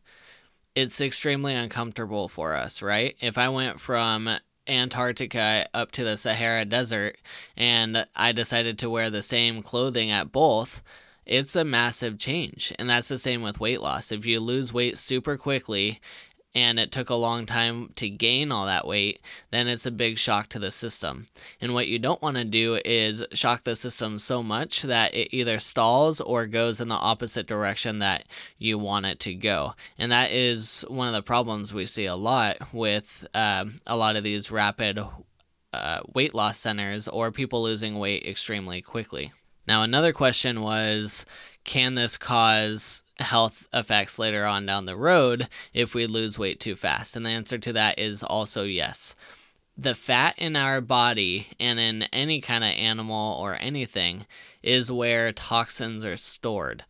it's 0.76 1.02
extremely 1.02 1.54
uncomfortable 1.54 2.28
for 2.28 2.56
us, 2.56 2.82
right? 2.82 3.16
If 3.20 3.38
I 3.38 3.50
went 3.50 3.80
from 3.80 4.38
Antarctica 4.68 5.68
up 5.74 5.92
to 5.92 6.04
the 6.04 6.18
Sahara 6.18 6.66
Desert 6.66 7.18
and 7.56 8.08
I 8.16 8.32
decided 8.32 8.80
to 8.80 8.90
wear 8.90 9.10
the 9.10 9.22
same 9.22 9.62
clothing 9.62 10.10
at 10.10 10.32
both, 10.32 10.82
it's 11.26 11.56
a 11.56 11.64
massive 11.64 12.18
change. 12.18 12.74
And 12.78 12.90
that's 12.90 13.08
the 13.08 13.18
same 13.18 13.42
with 13.42 13.60
weight 13.60 13.82
loss. 13.82 14.12
If 14.12 14.26
you 14.26 14.40
lose 14.40 14.74
weight 14.74 14.98
super 14.98 15.38
quickly 15.38 16.02
and 16.56 16.80
it 16.80 16.92
took 16.92 17.10
a 17.10 17.16
long 17.16 17.46
time 17.46 17.92
to 17.96 18.10
gain 18.10 18.52
all 18.52 18.66
that 18.66 18.86
weight, 18.86 19.20
then 19.52 19.68
it's 19.68 19.86
a 19.86 19.92
big 19.92 20.20
shock 20.20 20.50
to 20.50 20.60
the 20.60 20.70
system. 20.70 21.26
And 21.60 21.74
what 21.74 21.88
you 21.88 21.98
don't 21.98 22.22
want 22.22 22.38
to 22.38 22.46
do 22.46 22.80
is 22.86 23.26
shock 23.34 23.64
the 23.64 23.76
system 23.76 24.20
so 24.20 24.44
much 24.44 24.84
that 24.84 25.16
it 25.16 25.36
either 25.36 25.60
stalls 25.60 26.22
or 26.22 26.46
goes 26.46 26.80
in 26.80 26.90
the 26.90 26.96
opposite 26.96 27.48
direction 27.48 28.00
that 28.00 28.26
you 28.58 28.78
want 28.78 29.08
it 29.08 29.20
to 29.22 29.34
go. 29.34 29.74
And 29.98 30.12
that 30.12 30.32
is 30.32 30.86
one 30.88 31.08
of 31.08 31.14
the 31.14 31.24
problems 31.24 31.74
we 31.74 31.88
see 31.88 32.06
a 32.06 32.16
lot 32.16 32.74
with 32.74 33.26
um, 33.34 33.80
a 33.88 33.98
lot 33.98 34.16
of 34.16 34.24
these 34.24 34.52
rapid 34.52 35.00
uh, 35.74 36.02
weight 36.14 36.36
loss 36.36 36.60
centers 36.60 37.08
or 37.08 37.32
people 37.32 37.64
losing 37.64 37.98
weight 37.98 38.28
extremely 38.28 38.80
quickly. 38.82 39.32
Now, 39.68 39.84
another 39.84 40.14
question 40.14 40.62
was 40.62 41.26
can 41.64 41.96
this 41.96 42.18
cause 42.18 43.04
health 43.20 43.68
effects 43.74 44.20
later 44.20 44.46
on 44.46 44.66
down 44.66 44.86
the 44.86 44.98
road 44.98 45.48
if 45.74 45.94
we 45.94 46.06
lose 46.06 46.38
weight 46.38 46.60
too 46.60 46.76
fast? 46.76 47.16
And 47.16 47.26
the 47.26 47.30
answer 47.30 47.58
to 47.58 47.74
that 47.74 47.98
is 48.00 48.24
also 48.24 48.64
yes. 48.64 49.16
The 49.78 49.96
fat 49.96 50.36
in 50.38 50.56
our 50.56 50.82
body 50.82 51.48
and 51.60 51.80
in 51.80 52.04
any 52.14 52.42
kind 52.42 52.64
of 52.64 52.72
animal 52.72 53.40
or 53.40 53.58
anything 53.60 54.28
is 54.62 54.92
where 54.92 55.32
toxins 55.32 56.06
are 56.06 56.18
stored. 56.18 56.84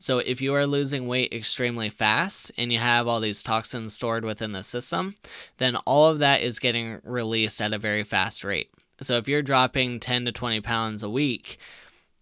So, 0.00 0.18
if 0.18 0.40
you 0.40 0.54
are 0.54 0.66
losing 0.66 1.08
weight 1.08 1.32
extremely 1.32 1.90
fast 1.90 2.52
and 2.56 2.72
you 2.72 2.78
have 2.78 3.08
all 3.08 3.18
these 3.18 3.42
toxins 3.42 3.94
stored 3.94 4.24
within 4.24 4.52
the 4.52 4.62
system, 4.62 5.16
then 5.56 5.74
all 5.76 6.06
of 6.06 6.20
that 6.20 6.40
is 6.40 6.60
getting 6.60 7.00
released 7.02 7.60
at 7.60 7.72
a 7.72 7.78
very 7.78 8.04
fast 8.04 8.44
rate. 8.44 8.70
So, 9.00 9.16
if 9.16 9.26
you're 9.26 9.42
dropping 9.42 9.98
10 9.98 10.26
to 10.26 10.32
20 10.32 10.60
pounds 10.60 11.02
a 11.02 11.10
week, 11.10 11.58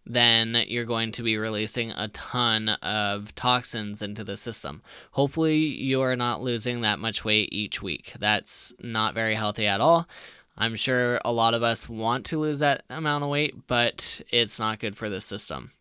then 0.06 0.64
you're 0.68 0.84
going 0.84 1.10
to 1.12 1.22
be 1.22 1.36
releasing 1.36 1.90
a 1.90 2.08
ton 2.08 2.68
of 2.68 3.34
toxins 3.34 4.00
into 4.02 4.22
the 4.22 4.36
system. 4.36 4.82
Hopefully, 5.12 5.56
you 5.56 6.00
are 6.00 6.16
not 6.16 6.42
losing 6.42 6.80
that 6.80 6.98
much 6.98 7.24
weight 7.24 7.48
each 7.52 7.82
week. 7.82 8.12
That's 8.18 8.72
not 8.80 9.14
very 9.14 9.34
healthy 9.34 9.66
at 9.66 9.80
all. 9.80 10.08
I'm 10.56 10.76
sure 10.76 11.20
a 11.24 11.32
lot 11.32 11.54
of 11.54 11.62
us 11.62 11.88
want 11.88 12.24
to 12.26 12.38
lose 12.38 12.60
that 12.60 12.84
amount 12.88 13.24
of 13.24 13.30
weight, 13.30 13.66
but 13.66 14.20
it's 14.30 14.58
not 14.58 14.78
good 14.78 14.96
for 14.96 15.10
the 15.10 15.20
system. 15.20 15.72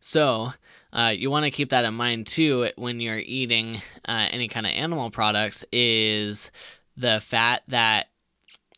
So, 0.00 0.52
uh, 0.92 1.12
you 1.16 1.30
want 1.30 1.44
to 1.44 1.50
keep 1.50 1.70
that 1.70 1.84
in 1.84 1.94
mind 1.94 2.26
too 2.26 2.70
when 2.76 3.00
you're 3.00 3.18
eating 3.18 3.82
uh, 4.06 4.28
any 4.30 4.48
kind 4.48 4.66
of 4.66 4.72
animal 4.72 5.10
products 5.10 5.64
is 5.72 6.50
the 6.96 7.20
fat 7.20 7.62
that 7.68 8.08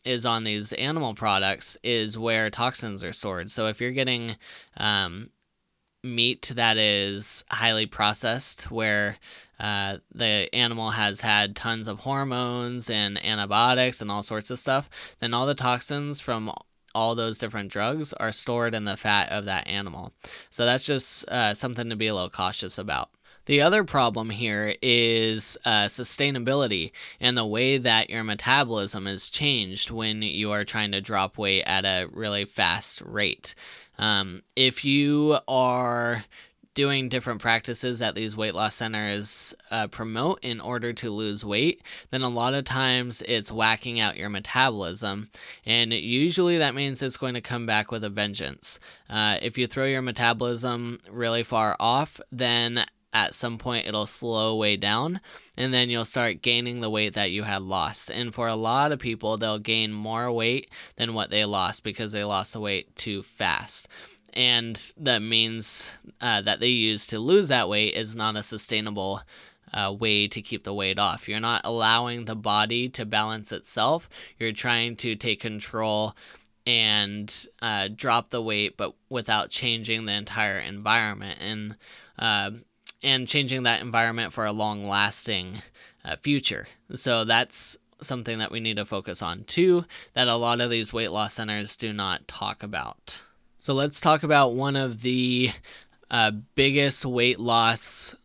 is 0.05 0.25
on 0.25 0.43
these 0.43 0.73
animal 0.73 1.13
products 1.13 1.77
is 1.83 2.17
where 2.17 2.49
toxins 2.49 3.03
are 3.03 3.13
stored. 3.13 3.49
So 3.49 3.67
if 3.67 3.79
you're 3.79 3.91
getting 3.91 4.35
um, 4.77 5.29
meat 6.03 6.51
that 6.55 6.77
is 6.77 7.45
highly 7.49 7.85
processed, 7.85 8.69
where 8.69 9.17
uh, 9.59 9.97
the 10.13 10.53
animal 10.53 10.91
has 10.91 11.21
had 11.21 11.55
tons 11.55 11.87
of 11.87 11.99
hormones 11.99 12.89
and 12.89 13.23
antibiotics 13.25 14.01
and 14.01 14.11
all 14.11 14.23
sorts 14.23 14.51
of 14.51 14.59
stuff, 14.59 14.89
then 15.19 15.33
all 15.33 15.45
the 15.45 15.55
toxins 15.55 16.19
from 16.19 16.51
all 16.95 17.15
those 17.15 17.39
different 17.39 17.71
drugs 17.71 18.13
are 18.13 18.31
stored 18.31 18.75
in 18.75 18.85
the 18.85 18.97
fat 18.97 19.29
of 19.31 19.45
that 19.45 19.67
animal. 19.67 20.13
So 20.49 20.65
that's 20.65 20.85
just 20.85 21.27
uh, 21.29 21.53
something 21.53 21.89
to 21.89 21.95
be 21.95 22.07
a 22.07 22.13
little 22.13 22.29
cautious 22.29 22.77
about. 22.77 23.09
The 23.45 23.61
other 23.61 23.83
problem 23.83 24.29
here 24.29 24.75
is 24.81 25.57
uh, 25.65 25.85
sustainability 25.85 26.91
and 27.19 27.37
the 27.37 27.45
way 27.45 27.77
that 27.77 28.09
your 28.09 28.23
metabolism 28.23 29.05
is 29.05 29.29
changed 29.29 29.91
when 29.91 30.21
you 30.21 30.51
are 30.51 30.63
trying 30.63 30.91
to 30.93 31.01
drop 31.01 31.37
weight 31.37 31.63
at 31.63 31.83
a 31.83 32.07
really 32.11 32.45
fast 32.45 33.01
rate. 33.01 33.53
Um, 33.97 34.43
if 34.55 34.85
you 34.85 35.39
are 35.47 36.23
doing 36.73 37.07
different 37.07 37.41
practices 37.41 37.99
that 37.99 38.15
these 38.15 38.35
weight 38.35 38.55
loss 38.55 38.75
centers 38.75 39.53
uh, 39.69 39.87
promote 39.87 40.39
in 40.41 40.59
order 40.59 40.91
to 40.91 41.11
lose 41.11 41.45
weight, 41.45 41.81
then 42.09 42.23
a 42.23 42.29
lot 42.29 42.53
of 42.53 42.65
times 42.65 43.21
it's 43.27 43.51
whacking 43.51 43.99
out 43.99 44.17
your 44.17 44.29
metabolism. 44.29 45.29
And 45.65 45.93
usually 45.93 46.57
that 46.57 46.73
means 46.73 47.03
it's 47.03 47.17
going 47.17 47.35
to 47.35 47.41
come 47.41 47.65
back 47.65 47.91
with 47.91 48.03
a 48.03 48.09
vengeance. 48.09 48.79
Uh, 49.09 49.37
if 49.41 49.57
you 49.57 49.67
throw 49.67 49.85
your 49.85 50.01
metabolism 50.01 50.99
really 51.09 51.43
far 51.43 51.75
off, 51.79 52.19
then 52.31 52.85
at 53.13 53.35
some 53.35 53.57
point 53.57 53.87
it'll 53.87 54.07
slow 54.07 54.55
way 54.55 54.75
down 54.75 55.21
and 55.55 55.73
then 55.73 55.89
you'll 55.89 56.03
start 56.03 56.41
gaining 56.41 56.79
the 56.79 56.89
weight 56.89 57.13
that 57.13 57.31
you 57.31 57.43
had 57.43 57.61
lost. 57.61 58.09
And 58.09 58.33
for 58.33 58.47
a 58.47 58.55
lot 58.55 58.91
of 58.91 58.99
people, 58.99 59.37
they'll 59.37 59.59
gain 59.59 59.93
more 59.93 60.31
weight 60.31 60.69
than 60.95 61.13
what 61.13 61.29
they 61.29 61.45
lost 61.45 61.83
because 61.83 62.11
they 62.11 62.23
lost 62.23 62.53
the 62.53 62.59
weight 62.59 62.95
too 62.95 63.21
fast. 63.21 63.87
And 64.33 64.91
that 64.97 65.21
means 65.21 65.93
uh, 66.19 66.41
that 66.41 66.59
they 66.59 66.69
use 66.69 67.05
to 67.07 67.19
lose 67.19 67.49
that 67.49 67.69
weight 67.69 67.93
is 67.93 68.15
not 68.15 68.35
a 68.35 68.41
sustainable 68.41 69.21
uh, 69.71 69.93
way 69.97 70.27
to 70.27 70.41
keep 70.41 70.63
the 70.63 70.73
weight 70.73 70.97
off. 70.97 71.27
You're 71.27 71.39
not 71.39 71.61
allowing 71.63 72.25
the 72.25 72.35
body 72.35 72.89
to 72.89 73.05
balance 73.05 73.51
itself. 73.51 74.09
You're 74.39 74.51
trying 74.51 74.95
to 74.97 75.15
take 75.15 75.39
control 75.39 76.15
and 76.65 77.47
uh, 77.61 77.89
drop 77.93 78.29
the 78.29 78.41
weight, 78.41 78.77
but 78.77 78.95
without 79.09 79.49
changing 79.49 80.05
the 80.05 80.13
entire 80.13 80.59
environment. 80.59 81.37
And 81.41 81.75
uh, 82.17 82.51
and 83.03 83.27
changing 83.27 83.63
that 83.63 83.81
environment 83.81 84.33
for 84.33 84.45
a 84.45 84.53
long 84.53 84.87
lasting 84.87 85.61
uh, 86.05 86.15
future. 86.17 86.67
So 86.93 87.25
that's 87.25 87.77
something 88.01 88.39
that 88.39 88.51
we 88.51 88.59
need 88.59 88.77
to 88.77 88.85
focus 88.85 89.21
on 89.21 89.43
too, 89.43 89.85
that 90.13 90.27
a 90.27 90.35
lot 90.35 90.61
of 90.61 90.69
these 90.69 90.93
weight 90.93 91.11
loss 91.11 91.35
centers 91.35 91.75
do 91.75 91.93
not 91.93 92.27
talk 92.27 92.63
about. 92.63 93.21
So 93.57 93.73
let's 93.73 94.01
talk 94.01 94.23
about 94.23 94.53
one 94.53 94.75
of 94.75 95.01
the 95.01 95.51
uh, 96.11 96.31
biggest 96.55 97.05
weight 97.05 97.39
loss 97.39 98.15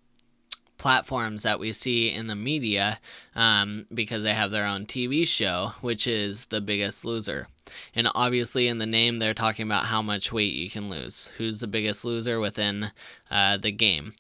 platforms 0.79 1.43
that 1.43 1.59
we 1.59 1.73
see 1.73 2.11
in 2.11 2.29
the 2.29 2.37
media 2.37 3.01
um, 3.35 3.87
because 3.93 4.23
they 4.23 4.35
have 4.35 4.51
their 4.51 4.65
own 4.65 4.87
TV 4.87 5.27
show, 5.27 5.73
which 5.81 6.07
is 6.07 6.47
The 6.47 6.61
Biggest 6.61 7.05
Loser. 7.05 7.49
And 7.95 8.09
obviously, 8.15 8.69
in 8.69 8.79
the 8.79 8.87
name, 8.87 9.19
they're 9.19 9.35
talking 9.35 9.67
about 9.67 9.87
how 9.87 10.03
much 10.03 10.33
weight 10.33 10.55
you 10.55 10.71
can 10.71 10.89
lose, 10.89 11.33
who's 11.37 11.61
the 11.61 11.67
biggest 11.67 12.05
loser 12.05 12.41
within 12.41 12.93
uh, 13.31 13.59
the 13.59 13.73
game 13.73 14.15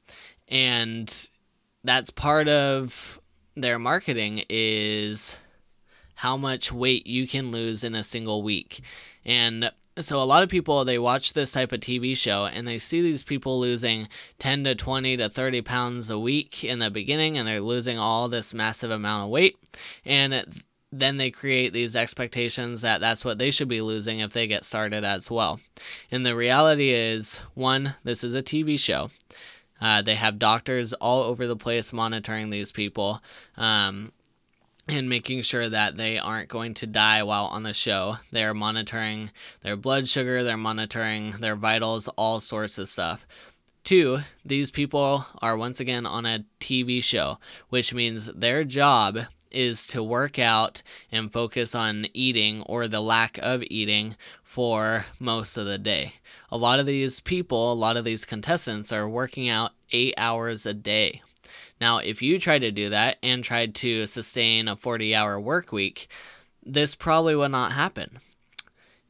and 0.49 1.28
that's 1.85 2.11
part 2.11 2.49
of 2.49 3.21
their 3.55 3.78
marketing 3.78 4.45
is 4.49 5.37
how 6.17 6.37
much 6.37 6.73
weight 6.73 7.07
you 7.07 7.28
can 7.28 7.50
lose 7.50 7.85
in 7.85 7.95
a 7.95 8.02
single 8.02 8.43
week 8.43 8.81
and 9.25 9.71
so 9.99 10.23
a 10.23 10.25
lot 10.25 10.45
of 10.45 10.49
people 10.49 10.85
they 10.85 10.99
watch 10.99 11.33
this 11.33 11.52
type 11.52 11.73
of 11.73 11.81
TV 11.81 12.17
show 12.17 12.47
and 12.47 12.67
they 12.67 12.78
see 12.78 13.02
these 13.02 13.25
people 13.25 13.59
losing 13.59 14.09
10 14.38 14.64
to 14.64 14.75
20 14.75 15.17
to 15.17 15.28
30 15.28 15.62
pounds 15.62 16.09
a 16.09 16.19
week 16.19 16.62
in 16.62 16.78
the 16.78 16.90
beginning 16.90 17.37
and 17.37 17.49
they're 17.49 17.61
losing 17.61 17.99
all 17.99 18.28
this 18.28 18.55
massive 18.55 18.90
amount 18.90 19.25
of 19.25 19.31
weight 19.31 19.57
and 20.05 20.62
then 20.90 21.19
they 21.19 21.31
create 21.31 21.73
these 21.73 21.95
expectations 21.95 22.81
that 22.81 23.00
that's 23.00 23.25
what 23.25 23.38
they 23.38 23.50
should 23.50 23.69
be 23.69 23.81
losing 23.81 24.21
if 24.21 24.33
they 24.33 24.47
get 24.47 24.64
started 24.64 25.05
as 25.05 25.31
well. 25.31 25.61
And 26.11 26.25
the 26.25 26.35
reality 26.35 26.90
is 26.90 27.38
one, 27.55 27.95
this 28.05 28.25
is 28.25 28.35
a 28.35 28.43
TV 28.43 28.78
show. 28.78 29.11
Uh, 29.80 30.02
they 30.02 30.14
have 30.14 30.38
doctors 30.38 30.92
all 30.94 31.23
over 31.23 31.47
the 31.47 31.56
place 31.56 31.92
monitoring 31.92 32.50
these 32.50 32.73
people 32.73 33.23
um, 33.56 34.12
and 34.88 35.08
making 35.08 35.42
sure 35.42 35.68
that 35.68 35.97
they 35.97 36.18
aren't 36.18 36.49
going 36.49 36.75
to 36.75 36.87
die 36.87 37.23
while 37.23 37.47
on 37.47 37.62
the 37.62 37.75
show. 37.75 38.16
They're 38.32 38.54
monitoring 38.54 39.30
their 39.62 39.76
blood 39.76 40.08
sugar, 40.08 40.42
they're 40.42 40.56
monitoring 40.56 41.32
their 41.32 41.56
vitals, 41.56 42.08
all 42.16 42.40
sorts 42.40 42.78
of 42.78 42.88
stuff. 42.88 43.26
Two, 43.85 44.18
these 44.44 44.70
people 44.70 45.25
are 45.40 45.56
once 45.56 45.80
again 45.80 46.04
on 46.04 46.26
a 46.26 46.44
TV 46.61 47.02
show, 47.02 47.38
which 47.68 47.94
means 47.94 48.26
their 48.26 48.64
job 48.64 49.20
is 49.50 49.87
to 49.87 50.02
work 50.02 50.38
out 50.38 50.82
and 51.11 51.32
focus 51.32 51.75
on 51.75 52.06
eating 52.12 52.62
or 52.62 52.87
the 52.87 53.00
lack 53.00 53.38
of 53.38 53.62
eating 53.70 54.16
for 54.59 55.05
most 55.21 55.57
of 55.57 55.67
the 55.67 55.79
day 55.79 56.15
a 56.50 56.57
lot 56.57 56.81
of 56.81 56.87
these 56.87 57.21
people, 57.21 57.71
a 57.71 57.75
lot 57.75 57.97
of 57.97 58.05
these 58.05 58.25
contestants 58.25 58.91
are 58.91 59.09
working 59.09 59.49
out 59.49 59.71
eight 59.93 60.15
hours 60.19 60.67
a 60.67 60.75
day. 60.75 61.23
Now, 61.81 61.99
if 61.99 62.23
you 62.23 62.41
try 62.41 62.59
to 62.59 62.73
do 62.73 62.88
that 62.88 63.19
and 63.23 63.45
tried 63.45 63.77
to 63.77 64.05
sustain 64.07 64.67
a 64.67 64.75
40 64.75 65.15
hour 65.15 65.38
work 65.38 65.71
week, 65.71 66.09
this 66.67 66.97
probably 66.97 67.37
would 67.37 67.53
not 67.53 67.71
happen. 67.71 68.19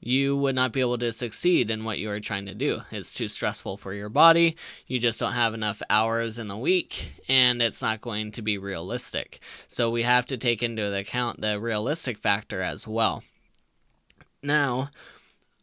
you 0.00 0.37
would 0.37 0.55
not 0.55 0.75
be 0.75 0.81
able 0.81 0.99
to 0.99 1.12
succeed 1.12 1.71
in 1.71 1.83
what 1.83 1.99
you 1.99 2.11
are 2.11 2.21
trying 2.21 2.45
to 2.45 2.55
do. 2.55 2.83
It's 2.90 3.14
too 3.14 3.26
stressful 3.26 3.78
for 3.78 3.95
your 3.95 4.11
body. 4.11 4.55
You 4.87 5.00
just 5.00 5.19
don't 5.19 5.33
have 5.33 5.55
enough 5.55 5.81
hours 5.88 6.38
in 6.38 6.49
the 6.49 6.59
week, 6.59 7.14
and 7.26 7.62
it's 7.62 7.81
not 7.81 8.02
going 8.02 8.33
to 8.33 8.43
be 8.43 8.59
realistic. 8.59 9.40
So, 9.67 9.90
we 9.90 10.02
have 10.02 10.26
to 10.26 10.37
take 10.37 10.62
into 10.62 10.95
account 10.95 11.40
the 11.40 11.59
realistic 11.59 12.19
factor 12.19 12.61
as 12.61 12.87
well. 12.87 13.25
Now, 14.43 14.90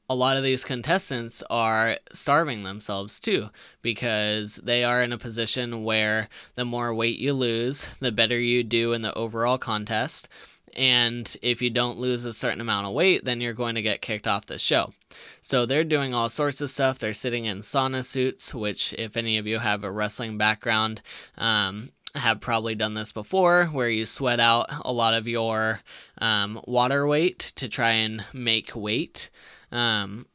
a 0.09 0.15
lot 0.15 0.37
of 0.37 0.43
these 0.43 0.63
contestants 0.63 1.43
are 1.49 1.97
starving 2.11 2.63
themselves 2.63 3.19
too 3.19 3.49
because 3.81 4.57
they 4.57 4.83
are 4.83 5.01
in 5.01 5.11
a 5.11 5.17
position 5.17 5.83
where 5.83 6.29
the 6.55 6.65
more 6.65 6.93
weight 6.93 7.17
you 7.17 7.33
lose, 7.33 7.87
the 7.99 8.11
better 8.11 8.39
you 8.39 8.63
do 8.63 8.93
in 8.93 9.01
the 9.01 9.13
overall 9.15 9.57
contest. 9.57 10.27
And 10.75 11.35
if 11.41 11.61
you 11.61 11.69
don't 11.69 11.99
lose 11.99 12.25
a 12.25 12.33
certain 12.33 12.61
amount 12.61 12.85
of 12.85 12.93
weight, 12.93 13.23
then 13.23 13.39
you're 13.39 13.53
going 13.53 13.75
to 13.75 13.81
get 13.81 14.01
kicked 14.01 14.27
off 14.27 14.45
the 14.45 14.59
show. 14.59 14.93
So 15.41 15.65
they're 15.65 15.85
doing 15.85 16.13
all 16.13 16.27
sorts 16.27 16.59
of 16.59 16.69
stuff. 16.69 16.99
They're 16.99 17.13
sitting 17.13 17.45
in 17.45 17.59
sauna 17.59 18.03
suits, 18.03 18.53
which, 18.53 18.93
if 18.93 19.15
any 19.15 19.37
of 19.37 19.47
you 19.47 19.59
have 19.59 19.85
a 19.85 19.91
wrestling 19.91 20.37
background, 20.37 21.01
um, 21.37 21.91
have 22.15 22.41
probably 22.41 22.75
done 22.75 22.93
this 22.93 23.11
before, 23.11 23.65
where 23.67 23.89
you 23.89 24.05
sweat 24.05 24.39
out 24.39 24.67
a 24.83 24.91
lot 24.91 25.13
of 25.13 25.27
your 25.27 25.81
um, 26.17 26.59
water 26.65 27.07
weight 27.07 27.39
to 27.55 27.69
try 27.69 27.91
and 27.91 28.25
make 28.33 28.75
weight. 28.75 29.29
Um, 29.75 30.27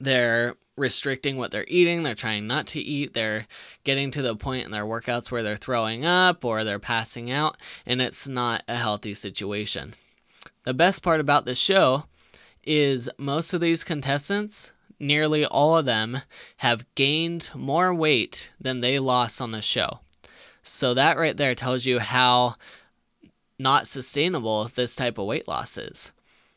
they're 0.00 0.56
restricting 0.76 1.36
what 1.36 1.50
they're 1.50 1.66
eating. 1.68 2.02
They're 2.02 2.14
trying 2.14 2.46
not 2.46 2.66
to 2.68 2.80
eat. 2.80 3.14
They're 3.14 3.46
getting 3.84 4.10
to 4.12 4.22
the 4.22 4.34
point 4.34 4.64
in 4.64 4.72
their 4.72 4.84
workouts 4.84 5.30
where 5.30 5.42
they're 5.42 5.56
throwing 5.56 6.04
up 6.04 6.44
or 6.44 6.64
they're 6.64 6.78
passing 6.78 7.30
out, 7.30 7.56
and 7.86 8.02
it's 8.02 8.28
not 8.28 8.62
a 8.66 8.76
healthy 8.76 9.14
situation. 9.14 9.94
The 10.64 10.74
best 10.74 11.02
part 11.02 11.20
about 11.20 11.44
this 11.44 11.58
show 11.58 12.04
is 12.64 13.08
most 13.18 13.52
of 13.52 13.60
these 13.60 13.84
contestants, 13.84 14.72
nearly 14.98 15.44
all 15.44 15.76
of 15.76 15.84
them, 15.84 16.20
have 16.58 16.86
gained 16.94 17.50
more 17.54 17.94
weight 17.94 18.50
than 18.60 18.80
they 18.80 18.98
lost 18.98 19.40
on 19.40 19.50
the 19.50 19.62
show. 19.62 20.00
So 20.62 20.94
that 20.94 21.18
right 21.18 21.36
there 21.36 21.54
tells 21.54 21.86
you 21.86 21.98
how 21.98 22.54
not 23.58 23.86
sustainable 23.86 24.70
this 24.74 24.96
type 24.96 25.18
of 25.18 25.26
weight 25.26 25.46
loss 25.46 25.76
is. 25.76 26.12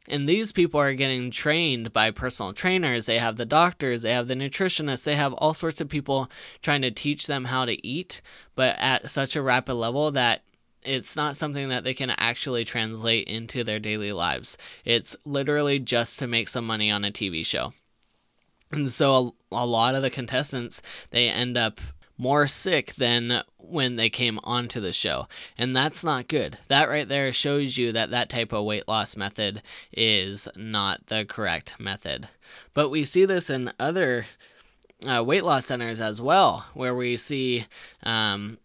And 0.07 0.29
these 0.29 0.51
people 0.51 0.79
are 0.79 0.93
getting 0.93 1.31
trained 1.31 1.91
by 1.91 2.11
personal 2.11 2.53
trainers. 2.53 3.05
They 3.05 3.17
have 3.17 3.37
the 3.37 3.45
doctors, 3.45 4.03
they 4.03 4.13
have 4.13 4.27
the 4.27 4.35
nutritionists, 4.35 5.03
they 5.03 5.15
have 5.15 5.33
all 5.33 5.53
sorts 5.53 5.81
of 5.81 5.89
people 5.89 6.29
trying 6.61 6.83
to 6.83 6.91
teach 6.91 7.27
them 7.27 7.45
how 7.45 7.65
to 7.65 7.85
eat, 7.85 8.21
but 8.55 8.75
at 8.77 9.09
such 9.09 9.35
a 9.35 9.41
rapid 9.41 9.73
level 9.73 10.11
that 10.11 10.43
it's 10.83 11.15
not 11.15 11.35
something 11.35 11.69
that 11.69 11.83
they 11.83 11.95
can 11.95 12.11
actually 12.11 12.63
translate 12.63 13.27
into 13.27 13.63
their 13.63 13.79
daily 13.79 14.11
lives. 14.11 14.57
It's 14.83 15.15
literally 15.25 15.79
just 15.79 16.19
to 16.19 16.27
make 16.27 16.47
some 16.47 16.65
money 16.65 16.91
on 16.91 17.03
a 17.03 17.11
TV 17.11 17.43
show. 17.45 17.73
And 18.71 18.89
so 18.89 19.35
a, 19.51 19.55
a 19.55 19.65
lot 19.65 19.95
of 19.95 20.01
the 20.01 20.09
contestants, 20.09 20.81
they 21.09 21.29
end 21.29 21.57
up 21.57 21.79
more 22.17 22.47
sick 22.47 22.95
than 22.95 23.43
when 23.57 23.95
they 23.95 24.09
came 24.09 24.39
onto 24.43 24.79
the 24.79 24.93
show. 24.93 25.27
And 25.57 25.75
that's 25.75 26.03
not 26.03 26.27
good. 26.27 26.57
That 26.67 26.89
right 26.89 27.07
there 27.07 27.33
shows 27.33 27.77
you 27.77 27.91
that 27.91 28.11
that 28.11 28.29
type 28.29 28.53
of 28.53 28.65
weight 28.65 28.87
loss 28.87 29.17
method 29.17 29.61
is 29.91 30.47
not 30.55 31.07
the 31.07 31.25
correct 31.25 31.79
method. 31.79 32.27
But 32.73 32.89
we 32.89 33.03
see 33.03 33.25
this 33.25 33.49
in 33.49 33.71
other 33.79 34.25
uh, 35.05 35.23
weight 35.23 35.43
loss 35.43 35.65
centers 35.65 35.99
as 35.99 36.21
well, 36.21 36.65
where 36.73 36.95
we 36.95 37.17
see 37.17 37.65
um, 38.03 38.57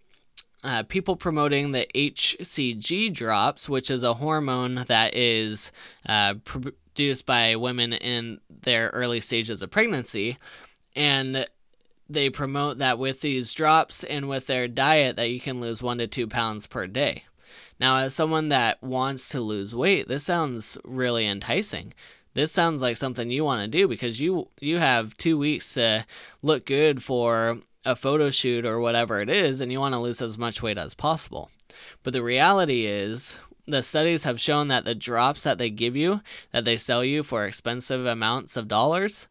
uh, 0.62 0.83
people 0.85 1.16
promoting 1.16 1.73
the 1.73 1.87
HCG 1.95 3.12
drops, 3.12 3.69
which 3.69 3.90
is 3.90 4.04
a 4.04 4.14
hormone 4.14 4.85
that 4.87 5.14
is 5.14 5.73
uh, 6.07 6.35
produced 6.45 7.26
by 7.26 7.57
women 7.57 7.92
in 7.92 8.40
their 8.49 8.88
early 8.90 9.21
stages 9.21 9.62
of 9.62 9.71
pregnancy. 9.71 10.38
And 10.95 11.47
they 12.12 12.31
promote 12.31 12.79
that 12.79 12.99
with 12.99 13.21
these 13.21 13.52
drops 13.52 14.05
and 14.05 14.29
with 14.29 14.47
their 14.47 14.69
diet 14.69 15.17
that 15.17 15.31
you 15.31 15.40
can 15.40 15.61
lose 15.61 15.83
one 15.83 15.99
to 15.99 16.07
two 16.07 16.26
pounds 16.26 16.67
per 16.67 16.87
day. 16.87 17.25
Now, 17.79 17.99
as 17.99 18.14
someone 18.14 18.49
that 18.49 18.83
wants 18.83 19.29
to 19.31 19.40
lose 19.40 19.75
weight, 19.75 20.09
this 20.09 20.25
sounds 20.25 20.76
really 20.85 21.26
enticing. 21.26 21.95
This 22.35 22.52
sounds 22.52 22.83
like 22.83 22.97
something 22.97 23.31
you 23.31 23.45
want 23.45 23.62
to 23.62 23.79
do 23.79 23.88
because 23.88 24.21
you 24.21 24.49
you 24.61 24.79
have 24.79 25.17
two 25.17 25.38
weeks 25.38 25.75
to 25.75 26.07
look 26.43 26.66
good 26.66 27.03
for 27.03 27.59
a 27.85 27.96
photo 27.96 28.31
shoot 28.31 28.64
or 28.66 28.81
whatever 28.81 29.20
it 29.20 29.29
is, 29.29 29.61
and 29.61 29.73
you 29.73 29.81
want 29.81 29.94
to 29.94 29.99
lose 29.99 30.20
as 30.20 30.38
much 30.38 30.62
weight 30.62 30.79
as 30.79 30.94
possible. 30.94 31.51
But 32.03 32.12
the 32.12 32.23
reality 32.23 32.87
is, 32.87 33.38
the 33.66 33.83
studies 33.83 34.25
have 34.25 34.40
shown 34.40 34.68
that 34.68 34.85
the 34.85 34.94
drops 34.94 35.44
that 35.44 35.59
they 35.59 35.70
give 35.70 35.96
you, 35.96 36.20
that 36.53 36.64
they 36.64 36.77
sell 36.77 37.05
you 37.05 37.23
for 37.23 37.44
expensive 37.44 38.05
amounts 38.05 38.57
of 38.57 38.68
dollars, 38.68 39.29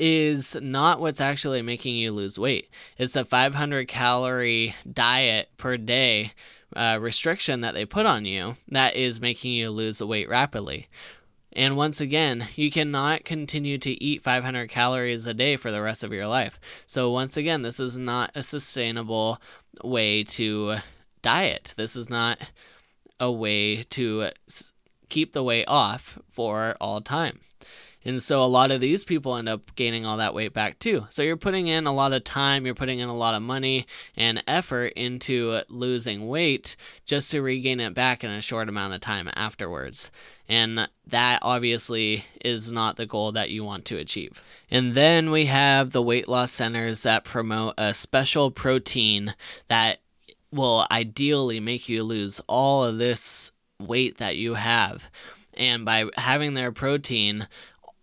is 0.00 0.56
not 0.56 0.98
what's 0.98 1.20
actually 1.20 1.60
making 1.60 1.94
you 1.94 2.10
lose 2.10 2.38
weight. 2.38 2.68
It's 2.96 3.14
a 3.14 3.24
500 3.24 3.86
calorie 3.86 4.74
diet 4.90 5.50
per 5.58 5.76
day 5.76 6.32
uh, 6.74 6.98
restriction 7.00 7.60
that 7.60 7.74
they 7.74 7.84
put 7.84 8.06
on 8.06 8.24
you 8.24 8.56
that 8.68 8.96
is 8.96 9.20
making 9.20 9.52
you 9.52 9.70
lose 9.70 10.02
weight 10.02 10.28
rapidly. 10.28 10.88
And 11.52 11.76
once 11.76 12.00
again, 12.00 12.46
you 12.54 12.70
cannot 12.70 13.24
continue 13.24 13.76
to 13.78 14.02
eat 14.02 14.22
500 14.22 14.70
calories 14.70 15.26
a 15.26 15.34
day 15.34 15.56
for 15.56 15.70
the 15.70 15.82
rest 15.82 16.02
of 16.02 16.12
your 16.12 16.28
life. 16.28 16.58
So, 16.86 17.10
once 17.10 17.36
again, 17.36 17.62
this 17.62 17.80
is 17.80 17.98
not 17.98 18.30
a 18.36 18.42
sustainable 18.42 19.40
way 19.82 20.22
to 20.24 20.76
diet. 21.22 21.74
This 21.76 21.96
is 21.96 22.08
not 22.08 22.38
a 23.18 23.30
way 23.32 23.82
to 23.82 24.30
keep 25.08 25.32
the 25.32 25.42
weight 25.42 25.66
off 25.66 26.20
for 26.30 26.76
all 26.80 27.00
time. 27.00 27.40
And 28.04 28.20
so 28.22 28.42
a 28.42 28.46
lot 28.46 28.70
of 28.70 28.80
these 28.80 29.04
people 29.04 29.36
end 29.36 29.48
up 29.48 29.74
gaining 29.74 30.06
all 30.06 30.16
that 30.16 30.34
weight 30.34 30.54
back 30.54 30.78
too. 30.78 31.06
So 31.10 31.22
you're 31.22 31.36
putting 31.36 31.66
in 31.66 31.86
a 31.86 31.92
lot 31.92 32.12
of 32.12 32.24
time, 32.24 32.64
you're 32.64 32.74
putting 32.74 32.98
in 32.98 33.08
a 33.08 33.16
lot 33.16 33.34
of 33.34 33.42
money 33.42 33.86
and 34.16 34.42
effort 34.46 34.94
into 34.94 35.60
losing 35.68 36.26
weight 36.28 36.76
just 37.04 37.30
to 37.30 37.42
regain 37.42 37.80
it 37.80 37.92
back 37.94 38.24
in 38.24 38.30
a 38.30 38.40
short 38.40 38.68
amount 38.68 38.94
of 38.94 39.00
time 39.00 39.28
afterwards. 39.34 40.10
And 40.48 40.88
that 41.06 41.40
obviously 41.42 42.24
is 42.44 42.72
not 42.72 42.96
the 42.96 43.06
goal 43.06 43.32
that 43.32 43.50
you 43.50 43.64
want 43.64 43.84
to 43.86 43.98
achieve. 43.98 44.42
And 44.70 44.94
then 44.94 45.30
we 45.30 45.46
have 45.46 45.90
the 45.90 46.02
weight 46.02 46.26
loss 46.28 46.52
centers 46.52 47.02
that 47.02 47.24
promote 47.24 47.74
a 47.76 47.92
special 47.92 48.50
protein 48.50 49.34
that 49.68 50.00
will 50.50 50.86
ideally 50.90 51.60
make 51.60 51.88
you 51.88 52.02
lose 52.02 52.40
all 52.48 52.84
of 52.84 52.98
this 52.98 53.52
weight 53.78 54.18
that 54.18 54.36
you 54.36 54.54
have. 54.54 55.04
And 55.54 55.84
by 55.84 56.06
having 56.16 56.54
their 56.54 56.72
protein, 56.72 57.46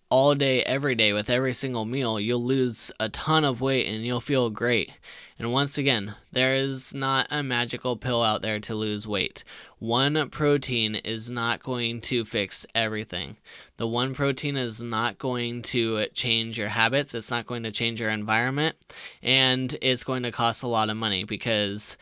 all 0.10 0.36
day, 0.36 0.64
every 0.64 0.96
day, 0.96 1.12
with 1.12 1.30
every 1.30 1.54
single 1.54 1.86
meal, 1.86 2.20
you'll 2.20 2.44
lose 2.44 2.92
a 3.00 3.10
ton 3.10 3.44
of 3.44 3.60
weight 3.60 3.88
and 3.88 4.06
you'll 4.06 4.22
feel 4.22 4.50
great. 4.50 4.92
And 5.40 5.52
once 5.52 5.78
again, 5.78 6.16
there 6.32 6.56
is 6.56 6.94
not 6.94 7.28
a 7.30 7.44
magical 7.44 7.96
pill 7.96 8.24
out 8.24 8.42
there 8.42 8.60
to 8.62 8.74
lose 8.74 9.08
weight. 9.08 9.44
One 9.80 10.30
protein 10.30 10.96
is 10.96 11.30
not 11.30 11.62
going 11.62 12.02
to 12.02 12.26
fix 12.26 12.66
everything. 12.74 13.38
The 13.76 13.88
one 13.88 14.16
protein 14.16 14.58
is 14.58 14.82
not 14.82 15.20
going 15.20 15.62
to 15.64 16.08
change 16.14 16.58
your 16.58 16.70
habits, 16.70 17.14
it's 17.14 17.30
not 17.30 17.46
going 17.46 17.64
to 17.64 17.72
change 17.72 18.00
your 18.00 18.10
environment, 18.10 18.78
and 19.22 19.78
it's 19.82 20.04
going 20.04 20.24
to 20.24 20.32
cost 20.32 20.64
a 20.64 20.68
lot 20.68 20.90
of 20.90 20.98
money 20.98 21.24
because 21.24 21.98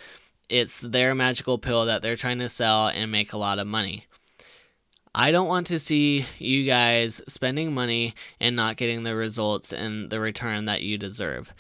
it's 0.48 0.80
their 0.80 1.16
magical 1.16 1.58
pill 1.58 1.86
that 1.86 2.02
they're 2.02 2.16
trying 2.16 2.40
to 2.40 2.48
sell 2.48 2.88
and 2.88 3.12
make 3.12 3.34
a 3.34 3.38
lot 3.38 3.60
of 3.60 3.68
money. 3.68 4.06
I 5.18 5.32
don't 5.32 5.48
want 5.48 5.68
to 5.68 5.80
see 5.80 6.26
you 6.40 6.66
guys 6.66 7.22
spending 7.26 7.74
money 7.74 8.14
and 8.42 8.54
not 8.54 8.76
getting 8.76 9.04
the 9.04 9.16
results 9.16 9.72
and 9.72 10.10
the 10.10 10.20
return 10.20 10.66
that 10.66 10.84
you 10.84 10.98
deserve. 10.98 11.54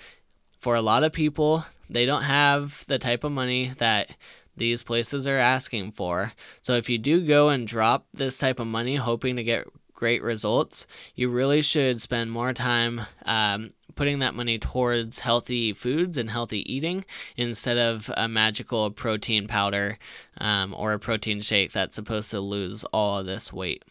For 0.59 0.75
a 0.75 0.81
lot 0.81 1.05
of 1.05 1.13
people, 1.13 1.63
they 1.89 2.05
don't 2.05 2.23
have 2.23 2.83
the 2.87 2.99
type 2.99 3.23
of 3.23 3.31
money 3.31 3.71
that 3.77 4.09
these 4.57 4.83
places 4.83 5.25
are 5.25 5.37
asking 5.37 5.93
for. 5.93 6.33
So 6.59 6.73
if 6.73 6.89
you 6.89 6.97
do 6.97 7.25
go 7.25 7.47
and 7.47 7.65
drop 7.65 8.07
this 8.13 8.37
type 8.37 8.59
of 8.59 8.67
money 8.67 8.97
hoping 8.97 9.37
to 9.37 9.43
get 9.43 9.67
great 9.93 10.21
results, 10.21 10.85
you 11.15 11.29
really 11.29 11.61
should 11.61 12.01
spend 12.01 12.33
more 12.33 12.51
time 12.51 13.03
um, 13.25 13.71
putting 13.95 14.19
that 14.19 14.35
money 14.35 14.59
towards 14.59 15.19
healthy 15.19 15.73
foods 15.73 16.17
and 16.17 16.29
healthy 16.29 16.71
eating 16.71 17.05
instead 17.35 17.77
of 17.77 18.11
a 18.15 18.27
magical 18.27 18.91
protein 18.91 19.47
powder 19.47 19.97
um, 20.37 20.75
or 20.77 20.93
a 20.93 20.99
protein 20.99 21.41
shake 21.41 21.71
that's 21.71 21.95
supposed 21.95 22.31
to 22.31 22.39
lose 22.39 22.83
all 22.85 23.19
of 23.19 23.25
this 23.25 23.51
weight. 23.51 23.83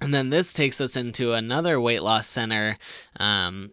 And 0.00 0.12
then 0.12 0.28
this 0.28 0.52
takes 0.52 0.80
us 0.80 0.96
into 0.96 1.32
another 1.32 1.80
weight 1.80 2.02
loss 2.02 2.26
center 2.26 2.76
um, 3.18 3.72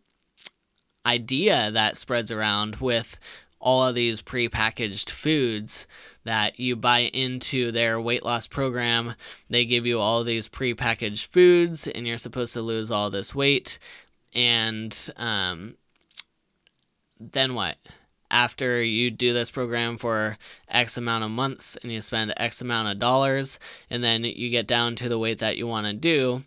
idea 1.06 1.70
that 1.72 1.98
spreads 1.98 2.32
around 2.32 2.78
with 2.78 3.20
all 3.60 3.88
of 3.88 3.96
these 3.96 4.22
prepackaged 4.22 5.10
foods 5.10 5.88
that 6.26 6.60
you 6.60 6.76
buy 6.76 7.00
into 7.00 7.72
their 7.72 8.00
weight 8.00 8.24
loss 8.24 8.46
program. 8.46 9.16
They 9.50 9.66
give 9.66 9.86
you 9.86 10.00
all 10.00 10.24
these 10.24 10.50
prepackaged 10.50 11.28
foods, 11.28 11.88
and 11.88 12.06
you're 12.06 12.18
supposed 12.18 12.54
to 12.54 12.62
lose 12.62 12.92
all 12.92 13.10
this 13.10 13.34
weight 13.34 13.80
and 14.34 15.12
um, 15.18 15.76
then 17.20 17.54
what? 17.56 17.78
After 18.32 18.82
you 18.82 19.12
do 19.12 19.32
this 19.32 19.52
program 19.52 19.98
for 19.98 20.38
X 20.68 20.98
amount 20.98 21.24
of 21.24 21.30
months 21.30 21.78
and 21.84 21.92
you 21.92 22.02
spend 22.02 22.34
X 22.36 22.62
amount 22.62 22.88
of 22.90 23.00
dollars, 23.00 23.60
and 23.90 24.04
then 24.04 24.24
you 24.24 24.50
get 24.50 24.66
down 24.66 24.96
to 24.96 25.08
the 25.08 25.20
weight 25.20 25.40
that 25.40 25.58
you 25.58 25.68
want 25.68 25.86
to 25.86 25.94
do, 25.94 26.44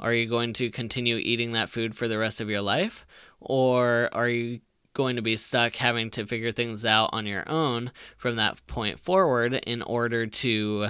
Are 0.00 0.14
you 0.14 0.26
going 0.26 0.52
to 0.54 0.70
continue 0.70 1.16
eating 1.16 1.52
that 1.52 1.70
food 1.70 1.94
for 1.94 2.06
the 2.06 2.18
rest 2.18 2.40
of 2.40 2.48
your 2.48 2.60
life? 2.60 3.04
Or 3.40 4.08
are 4.12 4.28
you 4.28 4.60
going 4.94 5.16
to 5.16 5.22
be 5.22 5.36
stuck 5.36 5.76
having 5.76 6.10
to 6.10 6.26
figure 6.26 6.52
things 6.52 6.84
out 6.84 7.10
on 7.12 7.26
your 7.26 7.48
own 7.48 7.92
from 8.16 8.36
that 8.36 8.64
point 8.66 8.98
forward 8.98 9.54
in 9.54 9.82
order 9.82 10.26
to 10.26 10.88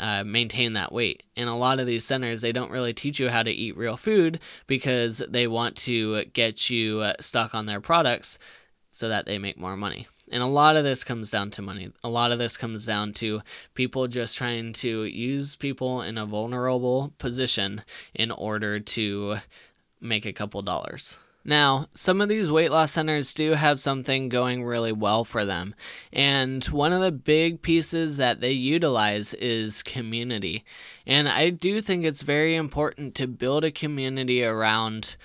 uh, 0.00 0.24
maintain 0.24 0.74
that 0.74 0.92
weight. 0.92 1.22
And 1.36 1.48
a 1.48 1.54
lot 1.54 1.80
of 1.80 1.86
these 1.86 2.04
centers, 2.04 2.40
they 2.40 2.52
don't 2.52 2.70
really 2.70 2.92
teach 2.92 3.18
you 3.18 3.28
how 3.28 3.42
to 3.42 3.50
eat 3.50 3.76
real 3.76 3.96
food 3.96 4.40
because 4.66 5.18
they 5.28 5.46
want 5.46 5.76
to 5.76 6.24
get 6.26 6.70
you 6.70 7.00
uh, 7.00 7.14
stuck 7.20 7.54
on 7.54 7.66
their 7.66 7.80
products 7.80 8.38
so 8.90 9.08
that 9.08 9.26
they 9.26 9.38
make 9.38 9.58
more 9.58 9.76
money. 9.76 10.06
And 10.30 10.42
a 10.42 10.46
lot 10.46 10.76
of 10.76 10.84
this 10.84 11.04
comes 11.04 11.30
down 11.30 11.50
to 11.52 11.62
money. 11.62 11.90
A 12.04 12.08
lot 12.08 12.32
of 12.32 12.38
this 12.38 12.56
comes 12.56 12.84
down 12.84 13.12
to 13.14 13.40
people 13.74 14.08
just 14.08 14.36
trying 14.36 14.72
to 14.74 15.04
use 15.04 15.56
people 15.56 16.02
in 16.02 16.18
a 16.18 16.26
vulnerable 16.26 17.14
position 17.18 17.82
in 18.14 18.30
order 18.30 18.78
to 18.78 19.36
make 20.00 20.26
a 20.26 20.32
couple 20.32 20.60
dollars. 20.62 21.18
Now, 21.48 21.86
some 21.94 22.20
of 22.20 22.28
these 22.28 22.50
weight 22.50 22.70
loss 22.70 22.92
centers 22.92 23.32
do 23.32 23.54
have 23.54 23.80
something 23.80 24.28
going 24.28 24.64
really 24.64 24.92
well 24.92 25.24
for 25.24 25.46
them. 25.46 25.74
And 26.12 26.62
one 26.66 26.92
of 26.92 27.00
the 27.00 27.10
big 27.10 27.62
pieces 27.62 28.18
that 28.18 28.42
they 28.42 28.52
utilize 28.52 29.32
is 29.32 29.82
community. 29.82 30.66
And 31.06 31.26
I 31.26 31.48
do 31.48 31.80
think 31.80 32.04
it's 32.04 32.20
very 32.20 32.54
important 32.54 33.14
to 33.14 33.26
build 33.26 33.64
a 33.64 33.70
community 33.70 34.44
around 34.44 35.16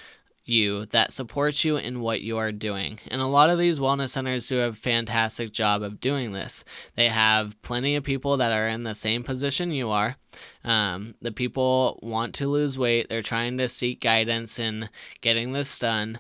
you 0.46 0.86
that 0.88 1.14
supports 1.14 1.64
you 1.64 1.78
in 1.78 2.02
what 2.02 2.22
you 2.22 2.38
are 2.38 2.52
doing. 2.52 3.00
And 3.08 3.22
a 3.22 3.28
lot 3.28 3.50
of 3.50 3.58
these 3.58 3.80
wellness 3.80 4.10
centers 4.10 4.48
do 4.48 4.62
a 4.62 4.74
fantastic 4.74 5.52
job 5.52 5.82
of 5.82 6.00
doing 6.00 6.32
this. 6.32 6.64
They 6.96 7.10
have 7.10 7.62
plenty 7.62 7.96
of 7.96 8.04
people 8.04 8.38
that 8.38 8.52
are 8.52 8.68
in 8.68 8.84
the 8.84 8.94
same 8.94 9.24
position 9.24 9.72
you 9.72 9.90
are. 9.90 10.18
Um, 10.64 11.16
the 11.22 11.32
people 11.32 12.00
want 12.02 12.36
to 12.36 12.48
lose 12.48 12.78
weight, 12.78 13.08
they're 13.10 13.22
trying 13.22 13.58
to 13.58 13.68
seek 13.68 14.02
guidance 14.02 14.60
in 14.60 14.90
getting 15.22 15.54
this 15.54 15.78
done. 15.80 16.20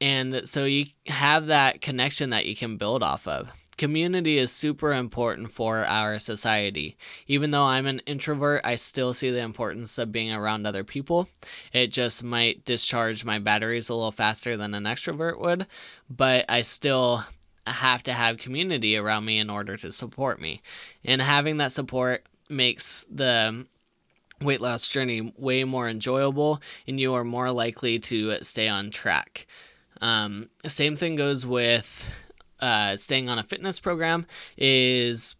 And 0.00 0.42
so 0.48 0.64
you 0.64 0.86
have 1.06 1.46
that 1.46 1.80
connection 1.80 2.30
that 2.30 2.46
you 2.46 2.54
can 2.54 2.76
build 2.76 3.02
off 3.02 3.26
of. 3.26 3.48
Community 3.78 4.38
is 4.38 4.50
super 4.50 4.92
important 4.92 5.52
for 5.52 5.84
our 5.86 6.18
society. 6.18 6.96
Even 7.28 7.52
though 7.52 7.62
I'm 7.62 7.86
an 7.86 8.00
introvert, 8.00 8.60
I 8.64 8.74
still 8.74 9.14
see 9.14 9.30
the 9.30 9.38
importance 9.38 9.96
of 9.98 10.10
being 10.10 10.32
around 10.32 10.66
other 10.66 10.82
people. 10.82 11.28
It 11.72 11.86
just 11.86 12.24
might 12.24 12.64
discharge 12.64 13.24
my 13.24 13.38
batteries 13.38 13.88
a 13.88 13.94
little 13.94 14.10
faster 14.10 14.56
than 14.56 14.74
an 14.74 14.82
extrovert 14.82 15.38
would, 15.38 15.68
but 16.10 16.44
I 16.48 16.62
still 16.62 17.24
have 17.66 18.02
to 18.02 18.12
have 18.12 18.38
community 18.38 18.96
around 18.96 19.24
me 19.24 19.38
in 19.38 19.48
order 19.48 19.76
to 19.76 19.92
support 19.92 20.40
me. 20.40 20.60
And 21.04 21.22
having 21.22 21.58
that 21.58 21.70
support 21.70 22.26
makes 22.48 23.06
the 23.08 23.64
weight 24.40 24.60
loss 24.60 24.88
journey 24.88 25.32
way 25.36 25.62
more 25.62 25.88
enjoyable 25.88 26.60
and 26.86 26.98
you 26.98 27.14
are 27.14 27.24
more 27.24 27.52
likely 27.52 28.00
to 28.00 28.42
stay 28.42 28.66
on 28.66 28.90
track. 28.90 29.46
Um, 30.00 30.50
same 30.66 30.96
thing 30.96 31.14
goes 31.14 31.46
with 31.46 32.12
uh, 32.60 32.96
staying 32.96 33.28
on 33.28 33.38
a 33.38 33.44
fitness 33.44 33.80
program 33.80 34.26
is 34.56 35.36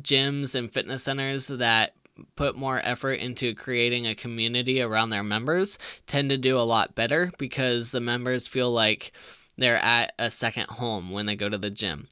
gyms 0.00 0.54
and 0.54 0.72
fitness 0.72 1.02
centers 1.02 1.46
that 1.46 1.94
put 2.34 2.56
more 2.56 2.80
effort 2.82 3.14
into 3.14 3.54
creating 3.54 4.06
a 4.06 4.14
community 4.14 4.80
around 4.80 5.10
their 5.10 5.22
members 5.22 5.78
tend 6.06 6.30
to 6.30 6.38
do 6.38 6.58
a 6.58 6.60
lot 6.60 6.94
better 6.94 7.30
because 7.38 7.90
the 7.90 8.00
members 8.00 8.46
feel 8.46 8.70
like 8.70 9.12
they're 9.58 9.76
at 9.76 10.12
a 10.18 10.30
second 10.30 10.66
home 10.68 11.10
when 11.10 11.26
they 11.26 11.36
go 11.36 11.48
to 11.48 11.58
the 11.58 11.70
gym. 11.70 12.08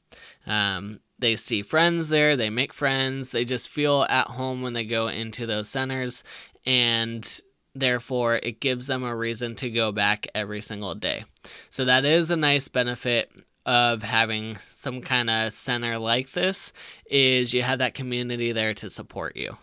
Um, 0.47 0.99
they 1.19 1.35
see 1.35 1.61
friends 1.61 2.09
there, 2.09 2.35
they 2.35 2.49
make 2.49 2.73
friends, 2.73 3.31
they 3.31 3.45
just 3.45 3.69
feel 3.69 4.05
at 4.09 4.27
home 4.27 4.61
when 4.61 4.73
they 4.73 4.85
go 4.85 5.07
into 5.07 5.45
those 5.45 5.69
centers, 5.69 6.23
and 6.65 7.41
therefore 7.73 8.35
it 8.35 8.59
gives 8.59 8.87
them 8.87 9.03
a 9.03 9.15
reason 9.15 9.55
to 9.55 9.69
go 9.69 9.91
back 9.91 10.27
every 10.35 10.61
single 10.61 10.95
day. 10.95 11.25
So 11.69 11.85
that 11.85 12.03
is 12.03 12.31
a 12.31 12.35
nice 12.35 12.67
benefit 12.67 13.31
of 13.65 14.03
having 14.03 14.55
some 14.57 15.01
kind 15.01 15.29
of 15.29 15.51
center 15.51 15.97
like 15.97 16.31
this 16.31 16.71
is 17.05 17.53
you 17.53 17.63
have 17.63 17.79
that 17.79 17.93
community 17.93 18.51
there 18.51 18.73
to 18.75 18.89
support 18.89 19.35
you. 19.35 19.57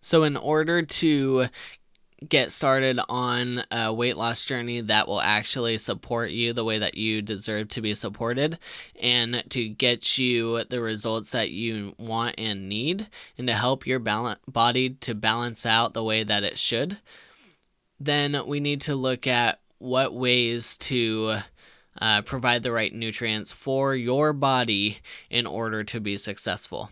So, 0.00 0.22
in 0.22 0.36
order 0.36 0.82
to 0.82 1.46
get 2.26 2.50
started 2.50 2.98
on 3.08 3.64
a 3.70 3.92
weight 3.92 4.16
loss 4.16 4.44
journey 4.44 4.80
that 4.80 5.06
will 5.06 5.20
actually 5.20 5.76
support 5.78 6.30
you 6.30 6.52
the 6.52 6.64
way 6.64 6.78
that 6.78 6.96
you 6.96 7.20
deserve 7.20 7.68
to 7.68 7.82
be 7.82 7.94
supported 7.94 8.58
and 9.00 9.44
to 9.50 9.68
get 9.68 10.16
you 10.16 10.64
the 10.64 10.80
results 10.80 11.32
that 11.32 11.50
you 11.50 11.94
want 11.98 12.34
and 12.38 12.68
need 12.68 13.06
and 13.36 13.46
to 13.46 13.54
help 13.54 13.86
your 13.86 13.98
balance, 13.98 14.40
body 14.48 14.90
to 14.90 15.14
balance 15.14 15.66
out 15.66 15.92
the 15.92 16.04
way 16.04 16.24
that 16.24 16.42
it 16.42 16.58
should, 16.58 16.98
then 18.00 18.40
we 18.46 18.60
need 18.60 18.80
to 18.80 18.94
look 18.94 19.26
at 19.26 19.60
what 19.78 20.14
ways 20.14 20.76
to 20.78 21.36
uh, 22.00 22.22
provide 22.22 22.62
the 22.62 22.72
right 22.72 22.92
nutrients 22.92 23.52
for 23.52 23.94
your 23.94 24.32
body 24.32 24.98
in 25.30 25.46
order 25.46 25.84
to 25.84 26.00
be 26.00 26.16
successful. 26.16 26.90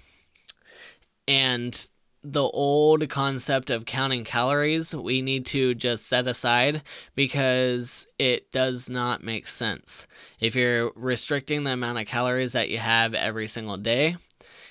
And 1.27 1.87
the 2.25 2.43
old 2.43 3.07
concept 3.11 3.69
of 3.69 3.85
counting 3.85 4.25
calories 4.25 4.95
we 4.95 5.21
need 5.21 5.45
to 5.45 5.75
just 5.75 6.07
set 6.07 6.27
aside 6.27 6.83
because 7.15 8.07
it 8.19 8.51
does 8.51 8.89
not 8.89 9.23
make 9.23 9.47
sense. 9.47 10.07
If 10.41 10.57
you're 10.57 10.91
restricting 10.97 11.65
the 11.65 11.73
amount 11.73 11.99
of 11.99 12.07
calories 12.07 12.55
that 12.55 12.71
you 12.71 12.79
have 12.79 13.13
every 13.13 13.47
single 13.47 13.77
day 13.77 14.17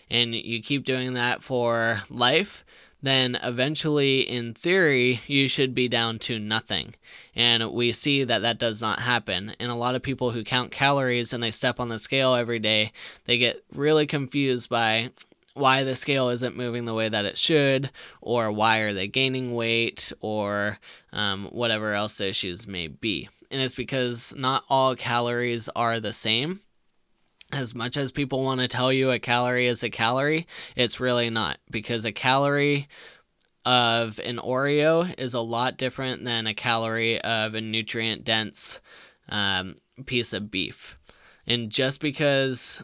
and 0.09 0.33
you 0.33 0.63
keep 0.63 0.83
doing 0.83 1.13
that 1.13 1.43
for 1.43 2.01
life, 2.09 2.65
then 3.03 3.37
eventually, 3.43 4.21
in 4.21 4.53
theory, 4.53 5.19
you 5.27 5.49
should 5.49 5.75
be 5.75 5.89
down 5.89 6.19
to 6.19 6.39
nothing. 6.39 6.95
And 7.35 7.71
we 7.71 7.91
see 7.91 8.23
that 8.23 8.41
that 8.43 8.57
does 8.57 8.81
not 8.81 8.99
happen. 8.99 9.53
And 9.59 9.69
a 9.69 9.75
lot 9.75 9.95
of 9.95 10.01
people 10.01 10.31
who 10.31 10.43
count 10.45 10.71
calories 10.71 11.33
and 11.33 11.43
they 11.43 11.51
step 11.51 11.81
on 11.81 11.89
the 11.89 11.99
scale 11.99 12.33
every 12.33 12.59
day, 12.59 12.93
they 13.25 13.37
get 13.37 13.61
really 13.73 14.07
confused 14.07 14.69
by 14.69 15.11
why 15.53 15.83
the 15.83 15.97
scale 15.97 16.29
isn't 16.29 16.55
moving 16.55 16.85
the 16.85 16.93
way 16.93 17.09
that 17.09 17.25
it 17.25 17.37
should, 17.37 17.91
or 18.21 18.51
why 18.51 18.79
are 18.79 18.93
they 18.93 19.07
gaining 19.07 19.53
weight, 19.53 20.13
or 20.21 20.79
um, 21.11 21.49
whatever 21.51 21.93
else 21.93 22.17
the 22.17 22.29
issues 22.29 22.65
may 22.65 22.87
be. 22.87 23.27
And 23.51 23.61
it's 23.61 23.75
because 23.75 24.33
not 24.35 24.63
all 24.69 24.95
calories 24.95 25.67
are 25.75 25.99
the 25.99 26.13
same 26.13 26.61
as 27.53 27.75
much 27.75 27.97
as 27.97 28.11
people 28.11 28.43
want 28.43 28.59
to 28.59 28.67
tell 28.67 28.91
you 28.91 29.11
a 29.11 29.19
calorie 29.19 29.67
is 29.67 29.83
a 29.83 29.89
calorie, 29.89 30.47
it's 30.75 30.99
really 30.99 31.29
not 31.29 31.59
because 31.69 32.03
a 32.03 32.11
calorie 32.11 32.87
of 33.65 34.19
an 34.19 34.37
Oreo 34.37 35.13
is 35.17 35.33
a 35.33 35.39
lot 35.39 35.77
different 35.77 36.25
than 36.25 36.47
a 36.47 36.53
calorie 36.53 37.21
of 37.21 37.53
a 37.53 37.61
nutrient 37.61 38.23
dense 38.23 38.81
um, 39.29 39.75
piece 40.05 40.33
of 40.33 40.51
beef. 40.51 40.97
And 41.47 41.69
just 41.69 42.01
because 42.01 42.83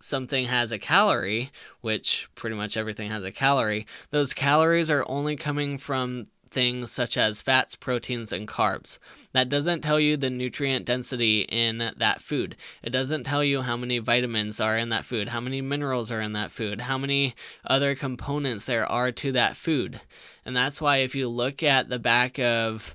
something 0.00 0.46
has 0.46 0.72
a 0.72 0.78
calorie, 0.78 1.50
which 1.80 2.28
pretty 2.34 2.56
much 2.56 2.76
everything 2.76 3.10
has 3.10 3.24
a 3.24 3.32
calorie, 3.32 3.86
those 4.10 4.34
calories 4.34 4.90
are 4.90 5.04
only 5.06 5.36
coming 5.36 5.78
from 5.78 6.26
things 6.52 6.92
such 6.92 7.16
as 7.16 7.40
fats, 7.40 7.74
proteins, 7.74 8.32
and 8.32 8.46
carbs. 8.46 8.98
That 9.32 9.48
doesn't 9.48 9.80
tell 9.80 9.98
you 9.98 10.16
the 10.16 10.30
nutrient 10.30 10.84
density 10.84 11.42
in 11.42 11.92
that 11.96 12.20
food. 12.20 12.56
It 12.82 12.90
doesn't 12.90 13.24
tell 13.24 13.42
you 13.42 13.62
how 13.62 13.76
many 13.76 13.98
vitamins 13.98 14.60
are 14.60 14.76
in 14.76 14.90
that 14.90 15.04
food, 15.04 15.30
how 15.30 15.40
many 15.40 15.60
minerals 15.60 16.12
are 16.12 16.20
in 16.20 16.34
that 16.34 16.50
food, 16.50 16.82
how 16.82 16.98
many 16.98 17.34
other 17.64 17.94
components 17.94 18.66
there 18.66 18.86
are 18.86 19.10
to 19.12 19.32
that 19.32 19.56
food. 19.56 20.00
And 20.44 20.56
that's 20.56 20.80
why 20.80 20.98
if 20.98 21.14
you 21.14 21.28
look 21.28 21.62
at 21.62 21.88
the 21.88 21.98
back 21.98 22.38
of 22.38 22.94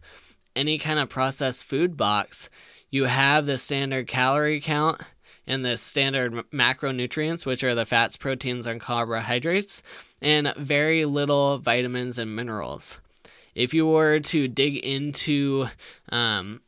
any 0.55 0.77
kind 0.77 0.99
of 0.99 1.09
processed 1.09 1.65
food 1.65 1.97
box, 1.97 2.49
you 2.89 3.05
have 3.05 3.45
the 3.45 3.57
standard 3.57 4.07
calorie 4.07 4.61
count 4.61 5.01
and 5.45 5.63
the 5.65 5.77
standard 5.77 6.33
macronutrients, 6.51 7.45
which 7.45 7.63
are 7.63 7.75
the 7.75 7.85
fats, 7.85 8.17
proteins, 8.17 8.67
and 8.67 8.81
carbohydrates, 8.81 9.81
and 10.21 10.53
very 10.57 11.05
little 11.05 11.57
vitamins 11.57 12.19
and 12.19 12.35
minerals 12.35 12.99
if 13.57 13.73
you 13.73 13.87
were 13.87 14.19
to 14.19 14.47
dig 14.47 14.77
into 14.77 15.65
um, 16.09 16.61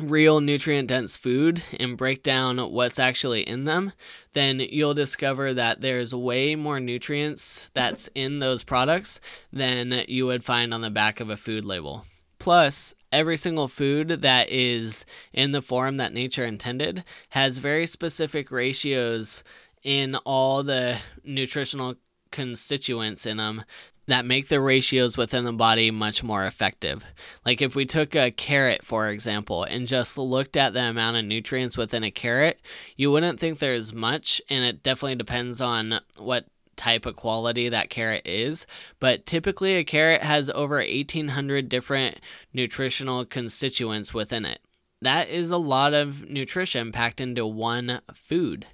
real 0.00 0.40
nutrient 0.40 0.88
dense 0.88 1.14
food 1.14 1.62
and 1.78 1.98
break 1.98 2.22
down 2.22 2.56
what's 2.72 2.98
actually 2.98 3.46
in 3.46 3.64
them, 3.64 3.92
then 4.32 4.60
you'll 4.60 4.94
discover 4.94 5.52
that 5.52 5.82
there's 5.82 6.14
way 6.14 6.56
more 6.56 6.80
nutrients 6.80 7.70
that's 7.74 8.08
in 8.14 8.38
those 8.38 8.62
products 8.62 9.20
than 9.52 10.04
you 10.08 10.24
would 10.24 10.42
find 10.42 10.72
on 10.72 10.80
the 10.80 10.90
back 10.90 11.20
of 11.20 11.28
a 11.28 11.36
food 11.36 11.66
label. 11.66 12.06
Plus, 12.38 12.94
every 13.12 13.36
single 13.36 13.68
food 13.68 14.08
that 14.22 14.48
is 14.50 15.04
in 15.34 15.52
the 15.52 15.62
form 15.62 15.98
that 15.98 16.14
nature 16.14 16.46
intended 16.46 17.04
has 17.30 17.58
very 17.58 17.86
specific 17.86 18.50
ratios 18.50 19.44
in 19.82 20.16
all 20.24 20.62
the 20.62 20.96
nutritional 21.24 21.96
constituents 22.30 23.26
in 23.26 23.36
them 23.36 23.64
that 24.06 24.24
make 24.24 24.48
the 24.48 24.60
ratios 24.60 25.16
within 25.16 25.44
the 25.44 25.52
body 25.52 25.90
much 25.90 26.22
more 26.22 26.44
effective. 26.44 27.04
Like 27.44 27.60
if 27.60 27.74
we 27.74 27.84
took 27.84 28.14
a 28.14 28.30
carrot, 28.30 28.84
for 28.84 29.10
example, 29.10 29.64
and 29.64 29.86
just 29.86 30.16
looked 30.16 30.56
at 30.56 30.72
the 30.72 30.82
amount 30.82 31.16
of 31.16 31.24
nutrients 31.24 31.76
within 31.76 32.04
a 32.04 32.10
carrot, 32.10 32.60
you 32.96 33.10
wouldn't 33.10 33.40
think 33.40 33.58
there's 33.58 33.92
much, 33.92 34.40
and 34.48 34.64
it 34.64 34.82
definitely 34.82 35.16
depends 35.16 35.60
on 35.60 36.00
what 36.18 36.46
type 36.76 37.06
of 37.06 37.16
quality 37.16 37.68
that 37.68 37.90
carrot 37.90 38.22
is, 38.26 38.66
but 39.00 39.26
typically 39.26 39.76
a 39.76 39.84
carrot 39.84 40.22
has 40.22 40.50
over 40.50 40.76
1800 40.76 41.68
different 41.68 42.20
nutritional 42.52 43.24
constituents 43.24 44.14
within 44.14 44.44
it. 44.44 44.60
That 45.02 45.28
is 45.28 45.50
a 45.50 45.56
lot 45.56 45.94
of 45.94 46.28
nutrition 46.28 46.92
packed 46.92 47.20
into 47.20 47.46
one 47.46 48.00
food. 48.14 48.66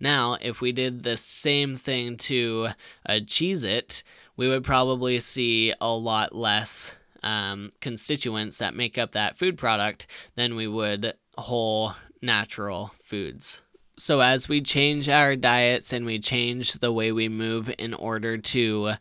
Now, 0.00 0.38
if 0.40 0.60
we 0.60 0.72
did 0.72 1.02
the 1.02 1.16
same 1.16 1.76
thing 1.76 2.16
to 2.18 2.68
a 3.04 3.20
Cheez 3.20 3.64
It, 3.64 4.02
we 4.36 4.48
would 4.48 4.64
probably 4.64 5.20
see 5.20 5.74
a 5.80 5.94
lot 5.94 6.34
less 6.34 6.96
um, 7.22 7.70
constituents 7.80 8.58
that 8.58 8.74
make 8.74 8.96
up 8.96 9.12
that 9.12 9.38
food 9.38 9.58
product 9.58 10.06
than 10.34 10.56
we 10.56 10.66
would 10.66 11.14
whole 11.36 11.92
natural 12.22 12.92
foods. 13.02 13.62
So, 13.96 14.20
as 14.20 14.48
we 14.48 14.62
change 14.62 15.10
our 15.10 15.36
diets 15.36 15.92
and 15.92 16.06
we 16.06 16.18
change 16.18 16.74
the 16.74 16.92
way 16.92 17.12
we 17.12 17.28
move 17.28 17.70
in 17.78 17.92
order 17.92 18.38
to 18.38 18.92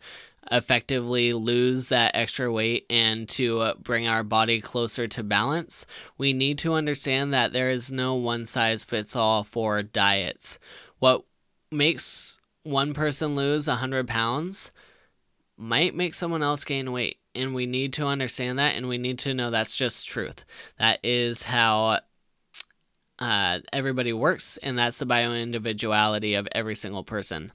effectively 0.51 1.31
lose 1.31 1.89
that 1.89 2.15
extra 2.15 2.51
weight 2.51 2.85
and 2.89 3.29
to 3.29 3.73
bring 3.81 4.07
our 4.07 4.23
body 4.23 4.59
closer 4.59 5.07
to 5.07 5.23
balance, 5.23 5.85
we 6.17 6.33
need 6.33 6.57
to 6.59 6.73
understand 6.73 7.33
that 7.33 7.53
there 7.53 7.69
is 7.69 7.91
no 7.91 8.15
one 8.15 8.45
size 8.45 8.83
fits 8.83 9.15
all 9.15 9.43
for 9.43 9.81
diets. 9.83 10.59
What 10.99 11.23
makes 11.71 12.39
one 12.63 12.93
person 12.93 13.35
lose 13.35 13.67
100 13.67 14.07
pounds 14.07 14.71
might 15.57 15.93
make 15.93 16.13
someone 16.13 16.43
else 16.43 16.63
gain 16.63 16.91
weight. 16.91 17.17
And 17.35 17.53
we 17.53 17.65
need 17.65 17.93
to 17.93 18.07
understand 18.07 18.57
that 18.59 18.75
and 18.75 18.88
we 18.88 18.97
need 18.97 19.19
to 19.19 19.33
know 19.33 19.51
that's 19.51 19.77
just 19.77 20.07
truth. 20.07 20.45
That 20.79 20.99
is 21.03 21.43
how 21.43 21.99
uh, 23.19 23.60
everybody 23.73 24.13
works, 24.13 24.58
and 24.63 24.79
that's 24.79 24.99
the 24.99 25.05
bio 25.05 25.34
individuality 25.34 26.36
of 26.36 26.47
every 26.53 26.75
single 26.75 27.03
person. 27.03 27.51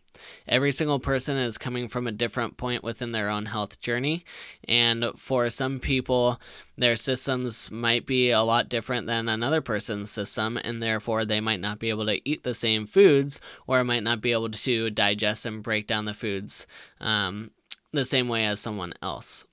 Every 0.46 0.72
single 0.72 1.00
person 1.00 1.36
is 1.38 1.58
coming 1.58 1.88
from 1.88 2.06
a 2.06 2.12
different 2.12 2.56
point 2.58 2.84
within 2.84 3.12
their 3.12 3.30
own 3.30 3.46
health 3.46 3.80
journey, 3.80 4.24
and 4.68 5.06
for 5.16 5.48
some 5.48 5.78
people, 5.78 6.38
their 6.76 6.96
systems 6.96 7.70
might 7.70 8.06
be 8.06 8.30
a 8.30 8.42
lot 8.42 8.68
different 8.68 9.06
than 9.06 9.28
another 9.28 9.62
person's 9.62 10.10
system, 10.10 10.58
and 10.58 10.82
therefore 10.82 11.24
they 11.24 11.40
might 11.40 11.60
not 11.60 11.78
be 11.78 11.88
able 11.88 12.06
to 12.06 12.28
eat 12.28 12.44
the 12.44 12.54
same 12.54 12.86
foods 12.86 13.40
or 13.66 13.82
might 13.82 14.02
not 14.02 14.20
be 14.20 14.32
able 14.32 14.50
to 14.50 14.90
digest 14.90 15.46
and 15.46 15.62
break 15.62 15.86
down 15.86 16.04
the 16.04 16.14
foods 16.14 16.66
um, 17.00 17.50
the 17.92 18.04
same 18.04 18.28
way 18.28 18.44
as 18.44 18.60
someone 18.60 18.92
else. 19.02 19.46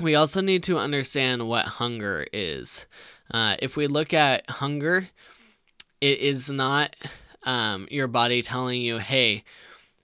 We 0.00 0.16
also 0.16 0.40
need 0.40 0.64
to 0.64 0.78
understand 0.78 1.46
what 1.46 1.64
hunger 1.64 2.26
is. 2.32 2.86
Uh, 3.32 3.56
if 3.60 3.76
we 3.76 3.86
look 3.86 4.12
at 4.12 4.48
hunger, 4.48 5.08
it 6.00 6.18
is 6.18 6.50
not 6.50 6.94
um, 7.44 7.88
your 7.90 8.06
body 8.06 8.42
telling 8.42 8.82
you, 8.82 8.98
hey, 8.98 9.44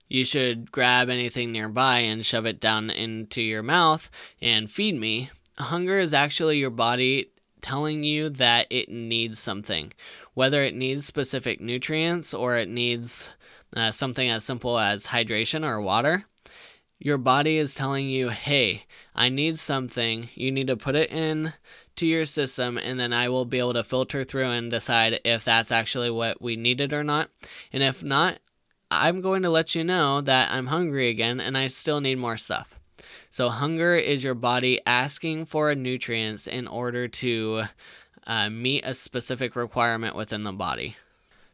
you 0.09 0.25
should 0.25 0.73
grab 0.73 1.11
anything 1.11 1.53
nearby 1.53 2.01
and 2.01 2.25
shove 2.25 2.47
it 2.47 2.61
down 2.61 2.91
into 2.91 3.43
your 3.43 3.63
mouth 3.63 4.11
and 4.41 4.71
feed 4.71 4.97
me. 4.97 5.31
Hunger 5.59 5.99
is 5.99 6.15
actually 6.15 6.59
your 6.59 6.71
body 6.71 7.31
telling 7.61 8.05
you 8.05 8.31
that 8.31 8.67
it 8.71 8.89
needs 8.89 9.39
something, 9.39 9.93
whether 10.35 10.63
it 10.63 10.75
needs 10.75 11.05
specific 11.05 11.61
nutrients 11.61 12.33
or 12.33 12.57
it 12.57 12.69
needs 12.69 13.31
uh, 13.77 13.91
something 13.91 14.31
as 14.31 14.45
simple 14.45 14.79
as 14.79 15.09
hydration 15.09 15.67
or 15.67 15.81
water. 15.81 16.25
Your 16.99 17.19
body 17.19 17.59
is 17.59 17.75
telling 17.75 18.09
you, 18.09 18.31
hey, 18.31 18.85
I 19.15 19.29
need 19.29 19.59
something. 19.59 20.29
You 20.35 20.51
need 20.51 20.69
to 20.69 20.77
put 20.77 20.97
it 20.97 21.11
in 21.11 21.53
to 21.99 22.07
your 22.07 22.25
system, 22.25 22.79
and 22.79 22.99
then 22.99 23.13
I 23.13 23.29
will 23.29 23.45
be 23.45 23.59
able 23.59 23.75
to 23.75 23.85
filter 23.85 24.25
through 24.25 24.51
and 24.51 24.71
decide 24.71 25.21
if 25.25 25.45
that's 25.45 25.71
actually 25.71 26.11
what 26.11 26.41
we 26.41 26.57
needed 26.57 26.93
or 26.93 27.05
not. 27.05 27.31
And 27.73 27.83
if 27.83 28.03
not, 28.03 28.41
I'm 28.91 29.21
going 29.21 29.43
to 29.43 29.51
let 29.51 29.75
you 29.75 29.85
know 29.85 30.21
that 30.23 30.51
I'm 30.51 30.67
hungry 30.67 31.09
again 31.09 31.41
and 31.41 31.57
I 31.59 31.67
still 31.67 32.01
need 32.01 32.19
more 32.19 32.37
stuff. 32.37 32.79
So, 33.31 33.51
hunger 33.51 33.95
is 33.95 34.25
your 34.25 34.35
body 34.35 34.81
asking 34.87 35.45
for 35.45 35.75
nutrients 35.75 36.47
in 36.47 36.67
order 36.67 37.07
to 37.09 37.65
uh, 38.27 38.49
meet 38.49 38.85
a 38.85 38.95
specific 38.95 39.55
requirement 39.55 40.17
within 40.17 40.45
the 40.45 40.53
body. 40.53 40.97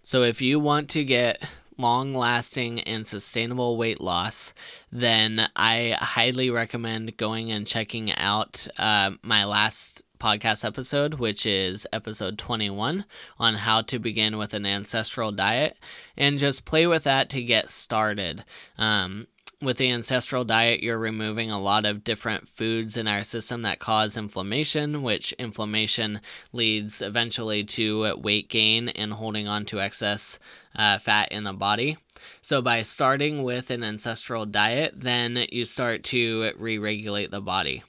So, 0.00 0.22
if 0.22 0.40
you 0.40 0.60
want 0.60 0.88
to 0.90 1.04
get 1.04 1.42
long 1.76 2.14
lasting 2.14 2.80
and 2.80 3.04
sustainable 3.04 3.76
weight 3.76 4.00
loss, 4.00 4.54
then 4.92 5.48
I 5.56 5.96
highly 5.98 6.50
recommend 6.50 7.16
going 7.16 7.50
and 7.50 7.66
checking 7.66 8.12
out 8.12 8.68
uh, 8.78 9.12
my 9.22 9.44
last 9.44 10.03
podcast 10.24 10.64
episode, 10.64 11.14
which 11.14 11.44
is 11.44 11.86
episode 11.92 12.38
21 12.38 13.04
on 13.38 13.54
how 13.56 13.82
to 13.82 13.98
begin 13.98 14.38
with 14.38 14.54
an 14.54 14.64
ancestral 14.64 15.30
diet, 15.30 15.76
and 16.16 16.38
just 16.38 16.64
play 16.64 16.86
with 16.86 17.04
that 17.04 17.28
to 17.28 17.42
get 17.42 17.68
started. 17.68 18.42
Um, 18.78 19.26
with 19.60 19.76
the 19.76 19.90
ancestral 19.90 20.42
diet, 20.42 20.82
you're 20.82 20.98
removing 20.98 21.50
a 21.50 21.60
lot 21.60 21.84
of 21.84 22.04
different 22.04 22.48
foods 22.48 22.96
in 22.96 23.06
our 23.06 23.22
system 23.22 23.60
that 23.62 23.80
cause 23.80 24.16
inflammation, 24.16 25.02
which 25.02 25.34
inflammation 25.34 26.22
leads 26.54 27.02
eventually 27.02 27.62
to 27.62 28.16
weight 28.16 28.48
gain 28.48 28.88
and 28.88 29.12
holding 29.12 29.46
on 29.46 29.66
to 29.66 29.80
excess 29.80 30.38
uh, 30.74 30.98
fat 30.98 31.30
in 31.32 31.44
the 31.44 31.52
body. 31.52 31.98
So, 32.40 32.62
by 32.62 32.80
starting 32.80 33.42
with 33.42 33.70
an 33.70 33.84
ancestral 33.84 34.46
diet, 34.46 34.94
then 34.96 35.44
you 35.52 35.66
start 35.66 36.02
to 36.04 36.50
re 36.56 36.78
regulate 36.78 37.30
the 37.30 37.42
body. 37.42 37.82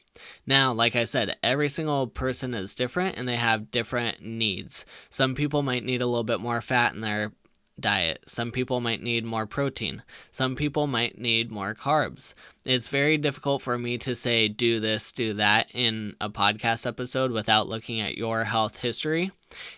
Now, 0.46 0.74
like 0.74 0.96
I 0.96 1.04
said, 1.04 1.38
every 1.44 1.70
single 1.70 2.08
person 2.08 2.54
is 2.54 2.76
different 2.76 3.18
and 3.18 3.28
they 3.28 3.36
have 3.36 3.72
different 3.72 4.22
needs. 4.22 4.86
Some 5.10 5.36
people 5.36 5.62
might 5.62 5.84
need 5.84 6.02
a 6.02 6.08
little 6.08 6.24
bit 6.24 6.40
more 6.40 6.62
fat 6.62 6.94
in 6.94 7.02
their 7.02 7.32
diet. 7.80 8.24
Some 8.26 8.52
people 8.52 8.80
might 8.80 9.02
need 9.02 9.26
more 9.26 9.46
protein. 9.46 10.04
Some 10.32 10.56
people 10.56 10.88
might 10.88 11.18
need 11.18 11.52
more 11.52 11.76
carbs. 11.76 12.34
It's 12.64 12.88
very 12.88 13.18
difficult 13.18 13.62
for 13.62 13.78
me 13.78 13.98
to 14.00 14.16
say, 14.16 14.48
do 14.48 14.80
this, 14.80 15.12
do 15.12 15.34
that 15.34 15.70
in 15.74 16.16
a 16.22 16.30
podcast 16.30 16.88
episode 16.88 17.32
without 17.32 17.68
looking 17.68 18.00
at 18.00 18.18
your 18.18 18.46
health 18.46 18.78
history. 18.78 19.32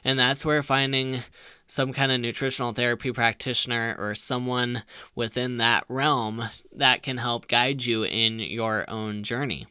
And 0.04 0.17
that's 0.17 0.45
where 0.45 0.63
finding 0.63 1.23
some 1.65 1.91
kind 1.91 2.12
of 2.12 2.21
nutritional 2.21 2.71
therapy 2.71 3.12
practitioner 3.12 3.95
or 3.97 4.15
someone 4.15 4.84
within 5.15 5.58
that 5.58 5.84
realm 5.89 6.50
that 6.73 7.04
can 7.04 7.17
help 7.17 7.47
guide 7.47 7.86
you 7.86 8.04
in 8.04 8.39
your 8.39 8.89
own 8.89 9.23
journey 9.23 9.65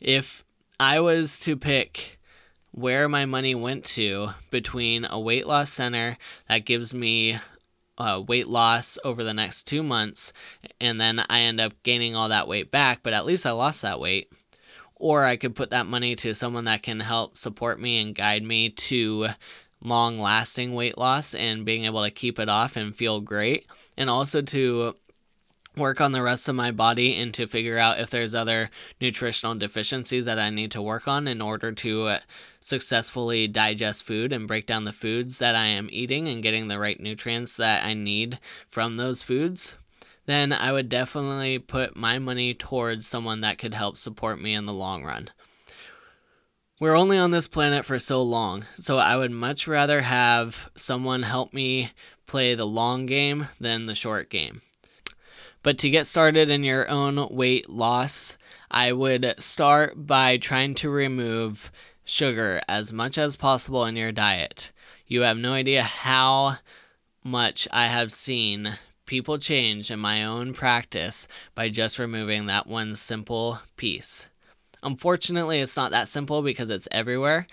if 0.00 0.44
I 0.80 1.00
was 1.00 1.40
to 1.40 1.56
pick 1.56 2.18
where 2.70 3.08
my 3.08 3.24
money 3.24 3.54
went 3.54 3.84
to 3.84 4.30
between 4.50 5.04
a 5.04 5.18
weight 5.18 5.46
loss 5.46 5.72
center 5.72 6.16
that 6.48 6.64
gives 6.64 6.94
me 6.94 7.38
uh, 7.96 8.22
weight 8.26 8.46
loss 8.46 8.98
over 9.04 9.24
the 9.24 9.34
next 9.34 9.64
two 9.64 9.82
months, 9.82 10.32
and 10.80 11.00
then 11.00 11.24
I 11.28 11.40
end 11.40 11.60
up 11.60 11.82
gaining 11.82 12.14
all 12.14 12.28
that 12.28 12.46
weight 12.46 12.70
back, 12.70 13.00
but 13.02 13.12
at 13.12 13.26
least 13.26 13.46
I 13.46 13.50
lost 13.50 13.82
that 13.82 14.00
weight. 14.00 14.30
Or 14.94 15.24
I 15.24 15.36
could 15.36 15.54
put 15.54 15.70
that 15.70 15.86
money 15.86 16.16
to 16.16 16.34
someone 16.34 16.64
that 16.64 16.82
can 16.82 17.00
help 17.00 17.38
support 17.38 17.80
me 17.80 18.00
and 18.00 18.14
guide 18.14 18.42
me 18.42 18.70
to 18.70 19.28
long 19.82 20.18
lasting 20.18 20.74
weight 20.74 20.98
loss 20.98 21.34
and 21.34 21.64
being 21.64 21.84
able 21.84 22.02
to 22.02 22.10
keep 22.10 22.40
it 22.40 22.48
off 22.48 22.76
and 22.76 22.96
feel 22.96 23.20
great, 23.20 23.66
and 23.96 24.10
also 24.10 24.42
to 24.42 24.94
work 25.78 26.00
on 26.00 26.12
the 26.12 26.22
rest 26.22 26.48
of 26.48 26.54
my 26.54 26.70
body 26.70 27.16
and 27.16 27.32
to 27.34 27.46
figure 27.46 27.78
out 27.78 28.00
if 28.00 28.10
there's 28.10 28.34
other 28.34 28.70
nutritional 29.00 29.54
deficiencies 29.54 30.24
that 30.24 30.38
I 30.38 30.50
need 30.50 30.70
to 30.72 30.82
work 30.82 31.08
on 31.08 31.28
in 31.28 31.40
order 31.40 31.72
to 31.72 32.06
uh, 32.06 32.18
successfully 32.60 33.48
digest 33.48 34.04
food 34.04 34.32
and 34.32 34.48
break 34.48 34.66
down 34.66 34.84
the 34.84 34.92
foods 34.92 35.38
that 35.38 35.54
I 35.54 35.66
am 35.66 35.88
eating 35.90 36.28
and 36.28 36.42
getting 36.42 36.68
the 36.68 36.78
right 36.78 37.00
nutrients 37.00 37.56
that 37.56 37.84
I 37.84 37.94
need 37.94 38.38
from 38.68 38.96
those 38.96 39.22
foods, 39.22 39.76
then 40.26 40.52
I 40.52 40.72
would 40.72 40.88
definitely 40.88 41.58
put 41.58 41.96
my 41.96 42.18
money 42.18 42.52
towards 42.52 43.06
someone 43.06 43.40
that 43.40 43.58
could 43.58 43.74
help 43.74 43.96
support 43.96 44.40
me 44.40 44.54
in 44.54 44.66
the 44.66 44.72
long 44.72 45.04
run. 45.04 45.30
We're 46.80 46.96
only 46.96 47.18
on 47.18 47.32
this 47.32 47.48
planet 47.48 47.84
for 47.84 47.98
so 47.98 48.22
long, 48.22 48.64
so 48.76 48.98
I 48.98 49.16
would 49.16 49.32
much 49.32 49.66
rather 49.66 50.02
have 50.02 50.70
someone 50.76 51.24
help 51.24 51.52
me 51.52 51.90
play 52.26 52.54
the 52.54 52.66
long 52.66 53.06
game 53.06 53.48
than 53.58 53.86
the 53.86 53.96
short 53.96 54.30
game. 54.30 54.60
But 55.62 55.78
to 55.78 55.90
get 55.90 56.06
started 56.06 56.50
in 56.50 56.62
your 56.62 56.88
own 56.88 57.28
weight 57.30 57.68
loss, 57.68 58.36
I 58.70 58.92
would 58.92 59.34
start 59.38 60.06
by 60.06 60.36
trying 60.36 60.74
to 60.76 60.90
remove 60.90 61.72
sugar 62.04 62.60
as 62.68 62.92
much 62.92 63.18
as 63.18 63.36
possible 63.36 63.84
in 63.84 63.96
your 63.96 64.12
diet. 64.12 64.72
You 65.06 65.22
have 65.22 65.36
no 65.36 65.52
idea 65.52 65.82
how 65.82 66.58
much 67.24 67.66
I 67.70 67.86
have 67.86 68.12
seen 68.12 68.78
people 69.06 69.38
change 69.38 69.90
in 69.90 69.98
my 69.98 70.24
own 70.24 70.52
practice 70.52 71.26
by 71.54 71.68
just 71.70 71.98
removing 71.98 72.46
that 72.46 72.66
one 72.66 72.94
simple 72.94 73.58
piece. 73.76 74.28
Unfortunately, 74.82 75.60
it's 75.60 75.76
not 75.76 75.90
that 75.90 76.08
simple 76.08 76.42
because 76.42 76.70
it's 76.70 76.88
everywhere, 76.92 77.46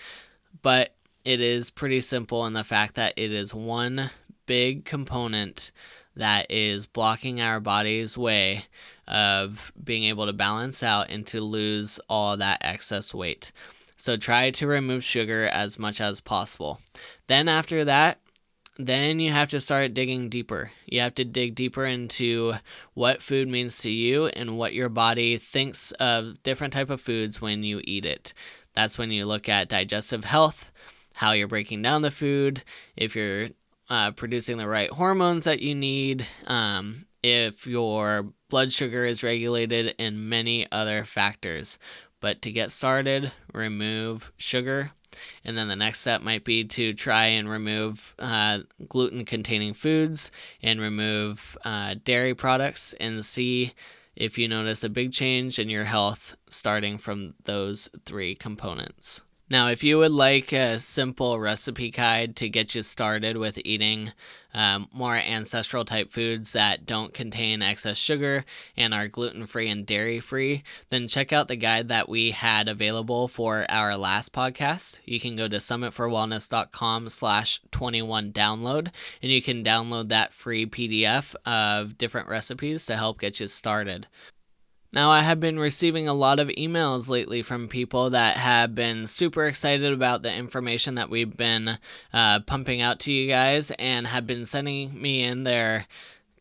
but 0.62 0.94
it 1.24 1.40
is 1.40 1.70
pretty 1.70 2.00
simple 2.00 2.46
in 2.46 2.52
the 2.52 2.62
fact 2.62 2.94
that 2.94 3.14
it 3.16 3.32
is 3.32 3.52
one 3.52 4.10
big 4.46 4.84
component 4.84 5.72
that 6.16 6.50
is 6.50 6.86
blocking 6.86 7.40
our 7.40 7.60
body's 7.60 8.16
way 8.18 8.64
of 9.06 9.72
being 9.82 10.04
able 10.04 10.26
to 10.26 10.32
balance 10.32 10.82
out 10.82 11.10
and 11.10 11.26
to 11.28 11.40
lose 11.40 12.00
all 12.08 12.36
that 12.36 12.58
excess 12.62 13.14
weight. 13.14 13.52
So 13.96 14.16
try 14.16 14.50
to 14.50 14.66
remove 14.66 15.04
sugar 15.04 15.44
as 15.46 15.78
much 15.78 16.00
as 16.00 16.20
possible. 16.20 16.80
Then 17.28 17.48
after 17.48 17.84
that, 17.84 18.18
then 18.78 19.20
you 19.20 19.32
have 19.32 19.48
to 19.48 19.60
start 19.60 19.94
digging 19.94 20.28
deeper. 20.28 20.70
You 20.84 21.00
have 21.00 21.14
to 21.14 21.24
dig 21.24 21.54
deeper 21.54 21.86
into 21.86 22.54
what 22.92 23.22
food 23.22 23.48
means 23.48 23.78
to 23.78 23.90
you 23.90 24.26
and 24.26 24.58
what 24.58 24.74
your 24.74 24.90
body 24.90 25.38
thinks 25.38 25.92
of 25.92 26.42
different 26.42 26.74
type 26.74 26.90
of 26.90 27.00
foods 27.00 27.40
when 27.40 27.62
you 27.62 27.80
eat 27.84 28.04
it. 28.04 28.34
That's 28.74 28.98
when 28.98 29.10
you 29.10 29.24
look 29.24 29.48
at 29.48 29.70
digestive 29.70 30.24
health, 30.24 30.70
how 31.14 31.32
you're 31.32 31.48
breaking 31.48 31.80
down 31.80 32.02
the 32.02 32.10
food, 32.10 32.62
if 32.96 33.16
you're 33.16 33.48
uh, 33.88 34.10
producing 34.12 34.58
the 34.58 34.68
right 34.68 34.90
hormones 34.90 35.44
that 35.44 35.60
you 35.60 35.74
need, 35.74 36.26
um, 36.46 37.06
if 37.22 37.66
your 37.66 38.32
blood 38.48 38.72
sugar 38.72 39.04
is 39.04 39.22
regulated, 39.22 39.94
and 39.98 40.28
many 40.28 40.70
other 40.70 41.04
factors. 41.04 41.78
But 42.20 42.42
to 42.42 42.52
get 42.52 42.70
started, 42.70 43.32
remove 43.52 44.32
sugar. 44.36 44.92
And 45.44 45.56
then 45.56 45.68
the 45.68 45.76
next 45.76 46.00
step 46.00 46.20
might 46.20 46.44
be 46.44 46.64
to 46.64 46.92
try 46.92 47.26
and 47.26 47.48
remove 47.48 48.14
uh, 48.18 48.60
gluten 48.88 49.24
containing 49.24 49.74
foods 49.74 50.30
and 50.62 50.80
remove 50.80 51.56
uh, 51.64 51.94
dairy 52.04 52.34
products 52.34 52.94
and 53.00 53.24
see 53.24 53.72
if 54.14 54.38
you 54.38 54.48
notice 54.48 54.82
a 54.82 54.88
big 54.88 55.12
change 55.12 55.58
in 55.58 55.68
your 55.68 55.84
health 55.84 56.36
starting 56.48 56.98
from 56.98 57.34
those 57.44 57.88
three 58.04 58.34
components. 58.34 59.22
Now, 59.48 59.68
if 59.68 59.84
you 59.84 59.98
would 59.98 60.10
like 60.10 60.52
a 60.52 60.76
simple 60.80 61.38
recipe 61.38 61.92
guide 61.92 62.34
to 62.36 62.48
get 62.48 62.74
you 62.74 62.82
started 62.82 63.36
with 63.36 63.60
eating 63.64 64.10
um, 64.52 64.88
more 64.92 65.14
ancestral 65.14 65.84
type 65.84 66.10
foods 66.10 66.52
that 66.52 66.84
don't 66.84 67.14
contain 67.14 67.62
excess 67.62 67.96
sugar 67.96 68.44
and 68.76 68.92
are 68.92 69.06
gluten 69.06 69.46
free 69.46 69.68
and 69.68 69.86
dairy 69.86 70.18
free, 70.18 70.64
then 70.88 71.06
check 71.06 71.32
out 71.32 71.46
the 71.46 71.54
guide 71.54 71.86
that 71.88 72.08
we 72.08 72.32
had 72.32 72.66
available 72.66 73.28
for 73.28 73.64
our 73.68 73.96
last 73.96 74.32
podcast. 74.32 74.98
You 75.04 75.20
can 75.20 75.36
go 75.36 75.46
to 75.46 75.58
summitforwellness.com 75.58 77.08
slash 77.08 77.60
21 77.70 78.32
download 78.32 78.90
and 79.22 79.30
you 79.30 79.42
can 79.42 79.62
download 79.62 80.08
that 80.08 80.32
free 80.32 80.66
PDF 80.66 81.36
of 81.44 81.96
different 81.96 82.28
recipes 82.28 82.84
to 82.86 82.96
help 82.96 83.20
get 83.20 83.38
you 83.38 83.46
started. 83.46 84.08
Now, 84.96 85.10
I 85.10 85.20
have 85.20 85.40
been 85.40 85.58
receiving 85.58 86.08
a 86.08 86.14
lot 86.14 86.38
of 86.38 86.48
emails 86.48 87.10
lately 87.10 87.42
from 87.42 87.68
people 87.68 88.08
that 88.08 88.38
have 88.38 88.74
been 88.74 89.06
super 89.06 89.46
excited 89.46 89.92
about 89.92 90.22
the 90.22 90.34
information 90.34 90.94
that 90.94 91.10
we've 91.10 91.36
been 91.36 91.76
uh, 92.14 92.40
pumping 92.40 92.80
out 92.80 92.98
to 93.00 93.12
you 93.12 93.28
guys 93.28 93.70
and 93.72 94.06
have 94.06 94.26
been 94.26 94.46
sending 94.46 94.98
me 94.98 95.22
in 95.22 95.44
their 95.44 95.84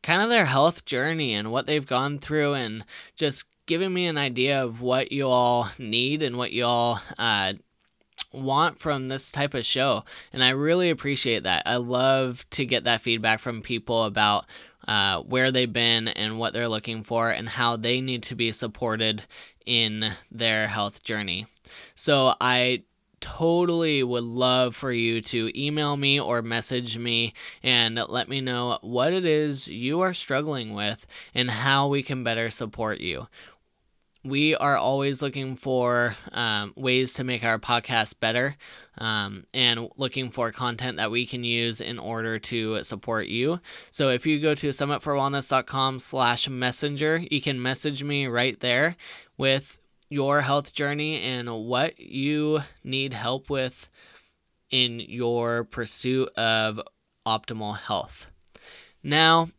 kind 0.01 0.21
of 0.21 0.29
their 0.29 0.45
health 0.45 0.85
journey 0.85 1.33
and 1.33 1.51
what 1.51 1.65
they've 1.65 1.85
gone 1.85 2.17
through 2.17 2.53
and 2.53 2.85
just 3.17 3.43
giving 3.65 3.93
me 3.93 4.05
an 4.05 4.17
idea 4.17 4.63
of 4.63 4.79
what 4.79 5.11
you 5.11 5.27
all 5.27 5.69
need 5.77 6.21
and 6.21 6.37
what 6.37 6.53
you 6.53 6.63
all 6.63 7.01
uh, 7.17 7.51
want 8.31 8.79
from 8.79 9.09
this 9.09 9.33
type 9.33 9.53
of 9.53 9.65
show. 9.65 10.05
And 10.31 10.41
I 10.41 10.51
really 10.51 10.89
appreciate 10.89 11.43
that. 11.43 11.63
I 11.65 11.75
love 11.75 12.45
to 12.51 12.65
get 12.65 12.85
that 12.85 13.01
feedback 13.01 13.41
from 13.41 13.61
people 13.61 14.05
about 14.05 14.45
uh, 14.87 15.21
where 15.21 15.51
they've 15.51 15.71
been 15.71 16.07
and 16.07 16.37
what 16.37 16.53
they're 16.53 16.67
looking 16.67 17.03
for 17.03 17.29
and 17.29 17.49
how 17.49 17.75
they 17.75 18.01
need 18.01 18.23
to 18.23 18.35
be 18.35 18.51
supported 18.51 19.25
in 19.65 20.13
their 20.31 20.67
health 20.67 21.03
journey. 21.03 21.45
So 21.95 22.33
I 22.39 22.83
totally 23.19 24.03
would 24.03 24.23
love 24.23 24.75
for 24.75 24.91
you 24.91 25.19
to 25.19 25.51
email 25.59 25.97
me 25.97 26.19
or 26.19 26.41
message 26.43 26.97
me 26.97 27.33
and 27.63 27.95
let 28.07 28.29
me 28.29 28.39
know 28.39 28.77
what 28.81 29.13
it 29.13 29.25
is 29.25 29.67
you 29.67 30.01
are 30.01 30.13
struggling 30.13 30.73
with 30.73 31.07
and 31.33 31.49
how 31.49 31.87
we 31.87 32.03
can 32.03 32.23
better 32.23 32.51
support 32.51 32.99
you 32.99 33.27
we 34.25 34.55
are 34.55 34.75
always 34.75 35.21
looking 35.21 35.55
for 35.55 36.15
um, 36.31 36.73
ways 36.75 37.13
to 37.13 37.23
make 37.23 37.43
our 37.43 37.59
podcast 37.59 38.19
better 38.19 38.57
um, 38.97 39.45
and 39.53 39.87
looking 39.97 40.31
for 40.31 40.51
content 40.51 40.97
that 40.97 41.11
we 41.11 41.25
can 41.25 41.43
use 41.43 41.79
in 41.79 41.99
order 41.99 42.39
to 42.39 42.81
support 42.83 43.27
you. 43.27 43.59
So 43.91 44.09
if 44.09 44.25
you 44.25 44.39
go 44.39 44.55
to 44.55 44.69
summitforwellness.com 44.69 45.99
slash 45.99 46.49
messenger 46.49 47.23
you 47.29 47.41
can 47.41 47.61
message 47.61 48.03
me 48.03 48.25
right 48.25 48.59
there 48.59 48.95
with 49.37 49.79
your 50.09 50.41
health 50.41 50.73
journey 50.73 51.21
and 51.21 51.49
what 51.65 51.99
you 51.99 52.59
need 52.83 53.13
help 53.13 53.49
with 53.49 53.89
in 54.71 54.99
your 54.99 55.63
pursuit 55.65 56.29
of 56.35 56.79
optimal 57.27 57.77
health. 57.77 58.31
Now 59.03 59.49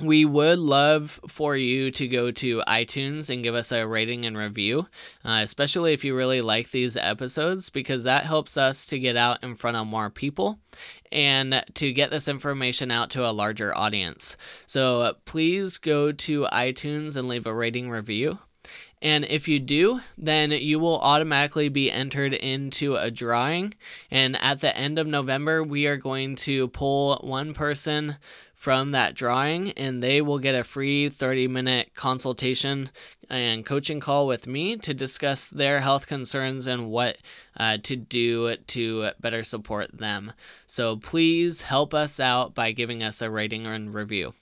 we 0.00 0.24
would 0.24 0.58
love 0.58 1.20
for 1.28 1.56
you 1.56 1.90
to 1.92 2.06
go 2.08 2.30
to 2.30 2.62
iTunes 2.66 3.30
and 3.30 3.42
give 3.42 3.54
us 3.54 3.72
a 3.72 3.86
rating 3.86 4.24
and 4.24 4.36
review, 4.36 4.86
uh, 5.24 5.40
especially 5.42 5.92
if 5.92 6.04
you 6.04 6.16
really 6.16 6.40
like 6.40 6.70
these 6.70 6.96
episodes, 6.96 7.70
because 7.70 8.04
that 8.04 8.24
helps 8.24 8.56
us 8.56 8.86
to 8.86 8.98
get 8.98 9.16
out 9.16 9.42
in 9.42 9.54
front 9.54 9.76
of 9.76 9.86
more 9.86 10.10
people 10.10 10.58
and 11.10 11.64
to 11.74 11.92
get 11.92 12.10
this 12.10 12.28
information 12.28 12.90
out 12.90 13.10
to 13.10 13.26
a 13.26 13.32
larger 13.32 13.76
audience. 13.76 14.36
So 14.66 15.14
please 15.24 15.78
go 15.78 16.12
to 16.12 16.48
iTunes 16.52 17.16
and 17.16 17.28
leave 17.28 17.46
a 17.46 17.54
rating 17.54 17.90
review. 17.90 18.38
And 19.00 19.24
if 19.24 19.46
you 19.46 19.60
do, 19.60 20.00
then 20.16 20.50
you 20.50 20.80
will 20.80 20.98
automatically 20.98 21.68
be 21.68 21.90
entered 21.90 22.34
into 22.34 22.96
a 22.96 23.10
drawing. 23.10 23.74
And 24.10 24.36
at 24.42 24.60
the 24.60 24.76
end 24.76 24.98
of 24.98 25.06
November, 25.06 25.62
we 25.62 25.86
are 25.86 25.96
going 25.96 26.34
to 26.36 26.68
pull 26.68 27.16
one 27.22 27.54
person 27.54 28.16
from 28.58 28.90
that 28.90 29.14
drawing, 29.14 29.70
and 29.72 30.02
they 30.02 30.20
will 30.20 30.40
get 30.40 30.56
a 30.56 30.64
free 30.64 31.08
30 31.08 31.46
minute 31.46 31.92
consultation 31.94 32.90
and 33.30 33.64
coaching 33.64 34.00
call 34.00 34.26
with 34.26 34.48
me 34.48 34.76
to 34.76 34.92
discuss 34.92 35.48
their 35.48 35.78
health 35.78 36.08
concerns 36.08 36.66
and 36.66 36.90
what 36.90 37.18
uh, 37.56 37.78
to 37.84 37.94
do 37.94 38.56
to 38.56 39.10
better 39.20 39.44
support 39.44 39.96
them. 39.96 40.32
So 40.66 40.96
please 40.96 41.62
help 41.62 41.94
us 41.94 42.18
out 42.18 42.52
by 42.52 42.72
giving 42.72 43.00
us 43.00 43.22
a 43.22 43.30
rating 43.30 43.64
and 43.64 43.94
review. 43.94 44.34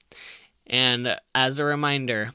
And 0.67 1.21
as 1.35 1.59
a 1.59 1.65
reminder, 1.65 2.33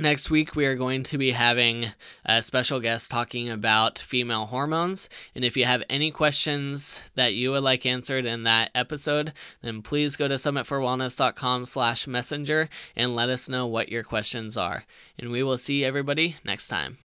Next 0.00 0.30
week, 0.30 0.54
we 0.54 0.64
are 0.64 0.76
going 0.76 1.02
to 1.02 1.18
be 1.18 1.32
having 1.32 1.86
a 2.24 2.40
special 2.40 2.78
guest 2.78 3.10
talking 3.10 3.50
about 3.50 3.98
female 3.98 4.46
hormones. 4.46 5.08
And 5.34 5.44
if 5.44 5.56
you 5.56 5.64
have 5.64 5.82
any 5.90 6.12
questions 6.12 7.02
that 7.16 7.34
you 7.34 7.50
would 7.50 7.64
like 7.64 7.84
answered 7.84 8.24
in 8.24 8.44
that 8.44 8.70
episode, 8.76 9.32
then 9.60 9.82
please 9.82 10.14
go 10.14 10.28
to 10.28 10.34
summitforwellness.com 10.34 11.64
slash 11.64 12.06
messenger 12.06 12.68
and 12.94 13.16
let 13.16 13.28
us 13.28 13.48
know 13.48 13.66
what 13.66 13.88
your 13.88 14.04
questions 14.04 14.56
are. 14.56 14.84
And 15.18 15.32
we 15.32 15.42
will 15.42 15.58
see 15.58 15.84
everybody 15.84 16.36
next 16.44 16.68
time. 16.68 16.96